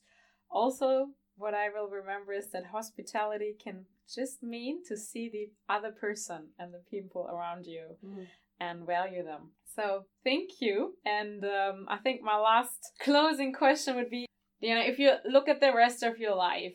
also 0.50 1.10
what 1.36 1.54
I 1.54 1.68
will 1.68 1.88
remember 1.88 2.32
is 2.32 2.50
that 2.50 2.66
hospitality 2.66 3.54
can 3.64 3.86
just 4.14 4.42
mean 4.42 4.82
to 4.88 4.96
see 4.96 5.28
the 5.28 5.50
other 5.72 5.92
person 5.92 6.48
and 6.58 6.72
the 6.74 6.82
people 6.90 7.28
around 7.32 7.66
you 7.66 7.96
Mm. 8.04 8.26
and 8.60 8.86
value 8.86 9.24
them. 9.24 9.52
So 9.76 10.04
thank 10.24 10.60
you. 10.60 10.94
And 11.04 11.44
um, 11.44 11.86
I 11.88 11.98
think 11.98 12.22
my 12.22 12.36
last 12.36 12.78
closing 13.00 13.52
question 13.52 13.96
would 13.96 14.10
be, 14.10 14.26
Diana, 14.60 14.80
if 14.80 14.98
you 14.98 15.12
look 15.24 15.48
at 15.48 15.60
the 15.60 15.72
rest 15.74 16.02
of 16.02 16.18
your 16.18 16.34
life, 16.34 16.74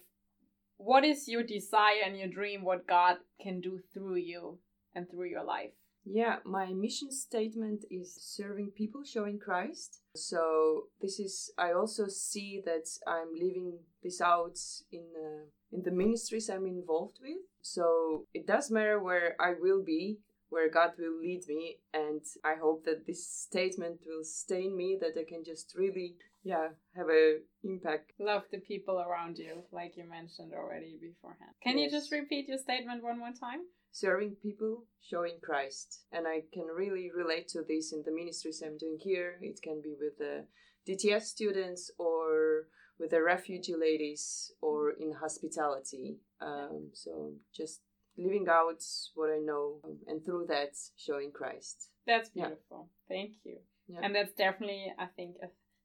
what 0.77 1.03
is 1.05 1.27
your 1.27 1.43
desire 1.43 2.01
and 2.05 2.17
your 2.17 2.27
dream? 2.27 2.63
What 2.63 2.87
God 2.87 3.17
can 3.41 3.61
do 3.61 3.79
through 3.93 4.15
you 4.15 4.59
and 4.93 5.09
through 5.09 5.29
your 5.29 5.43
life? 5.43 5.71
Yeah, 6.05 6.37
my 6.45 6.67
mission 6.73 7.11
statement 7.11 7.85
is 7.89 8.15
serving 8.19 8.71
people, 8.75 9.03
showing 9.03 9.39
Christ. 9.39 10.01
So 10.15 10.83
this 11.01 11.19
is 11.19 11.51
I 11.57 11.73
also 11.73 12.07
see 12.07 12.61
that 12.65 12.87
I'm 13.07 13.33
living 13.33 13.79
this 14.03 14.21
out 14.21 14.57
in 14.91 15.05
uh, 15.15 15.45
in 15.71 15.83
the 15.83 15.91
ministries 15.91 16.49
I'm 16.49 16.67
involved 16.67 17.17
with. 17.21 17.37
So 17.61 18.25
it 18.33 18.45
does 18.45 18.69
matter 18.69 19.01
where 19.01 19.35
I 19.39 19.53
will 19.59 19.83
be, 19.83 20.19
where 20.49 20.69
God 20.69 20.91
will 20.99 21.19
lead 21.19 21.47
me, 21.47 21.77
and 21.93 22.21
I 22.43 22.55
hope 22.61 22.85
that 22.85 23.07
this 23.07 23.27
statement 23.27 24.01
will 24.05 24.23
stay 24.23 24.65
in 24.65 24.77
me 24.77 24.97
that 25.01 25.19
I 25.19 25.23
can 25.27 25.43
just 25.43 25.73
really 25.75 26.15
yeah 26.43 26.67
have 26.95 27.09
a 27.09 27.39
impact 27.63 28.11
love 28.19 28.43
the 28.51 28.59
people 28.59 28.99
around 28.99 29.35
you 29.37 29.63
like 29.71 29.97
you 29.97 30.07
mentioned 30.07 30.53
already 30.53 30.95
beforehand 31.01 31.51
can 31.63 31.79
yes. 31.79 31.91
you 31.91 31.97
just 31.97 32.11
repeat 32.11 32.47
your 32.47 32.59
statement 32.59 33.03
one 33.03 33.17
more 33.17 33.33
time 33.37 33.61
serving 33.95 34.35
people, 34.43 34.83
showing 35.01 35.37
Christ. 35.41 36.01
And 36.11 36.27
I 36.27 36.41
can 36.53 36.65
really 36.65 37.11
relate 37.15 37.47
to 37.49 37.61
this 37.65 37.93
in 37.93 38.03
the 38.05 38.11
ministries 38.11 38.61
I'm 38.61 38.77
doing 38.77 38.97
here. 38.99 39.37
It 39.41 39.61
can 39.63 39.81
be 39.81 39.95
with 39.97 40.17
the 40.17 40.45
DTS 40.85 41.21
students 41.21 41.89
or 41.97 42.67
with 42.99 43.11
the 43.11 43.23
refugee 43.23 43.75
ladies 43.79 44.51
or 44.61 44.91
in 44.91 45.13
hospitality. 45.13 46.17
Um, 46.41 46.89
so 46.91 47.35
just 47.55 47.79
living 48.17 48.47
out 48.49 48.83
what 49.13 49.29
I 49.29 49.39
know 49.39 49.79
and 50.07 50.23
through 50.25 50.47
that 50.49 50.71
showing 50.97 51.31
Christ. 51.31 51.89
That's 52.05 52.29
beautiful. 52.29 52.89
Yeah. 53.09 53.15
Thank 53.15 53.31
you. 53.45 53.59
Yeah. 53.87 53.99
And 54.03 54.13
that's 54.13 54.33
definitely, 54.33 54.91
I 54.99 55.05
think, 55.05 55.37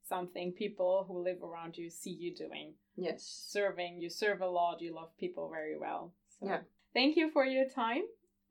something 0.08 0.52
people 0.52 1.04
who 1.06 1.22
live 1.22 1.44
around 1.44 1.76
you 1.76 1.90
see 1.90 2.10
you 2.10 2.34
doing. 2.34 2.74
Yes. 2.96 3.46
Serving, 3.48 4.00
you 4.00 4.10
serve 4.10 4.40
a 4.40 4.48
lot, 4.48 4.80
you 4.80 4.96
love 4.96 5.16
people 5.16 5.48
very 5.48 5.78
well. 5.78 6.12
So. 6.40 6.46
Yeah. 6.46 6.58
Thank 6.94 7.16
you 7.16 7.30
for 7.30 7.44
your 7.44 7.66
time 7.68 8.02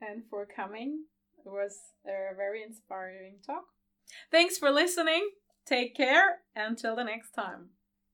and 0.02 0.24
for 0.30 0.46
coming. 0.46 1.06
It 1.46 1.50
was 1.50 1.78
a 2.06 2.36
very 2.36 2.64
inspiring 2.64 3.38
talk. 3.46 3.66
Thanks 4.32 4.58
for 4.58 4.72
listening. 4.72 5.30
Take 5.66 5.96
care. 5.96 6.40
Until 6.56 6.96
the 6.96 7.04
next 7.04 7.32
time. 7.32 7.70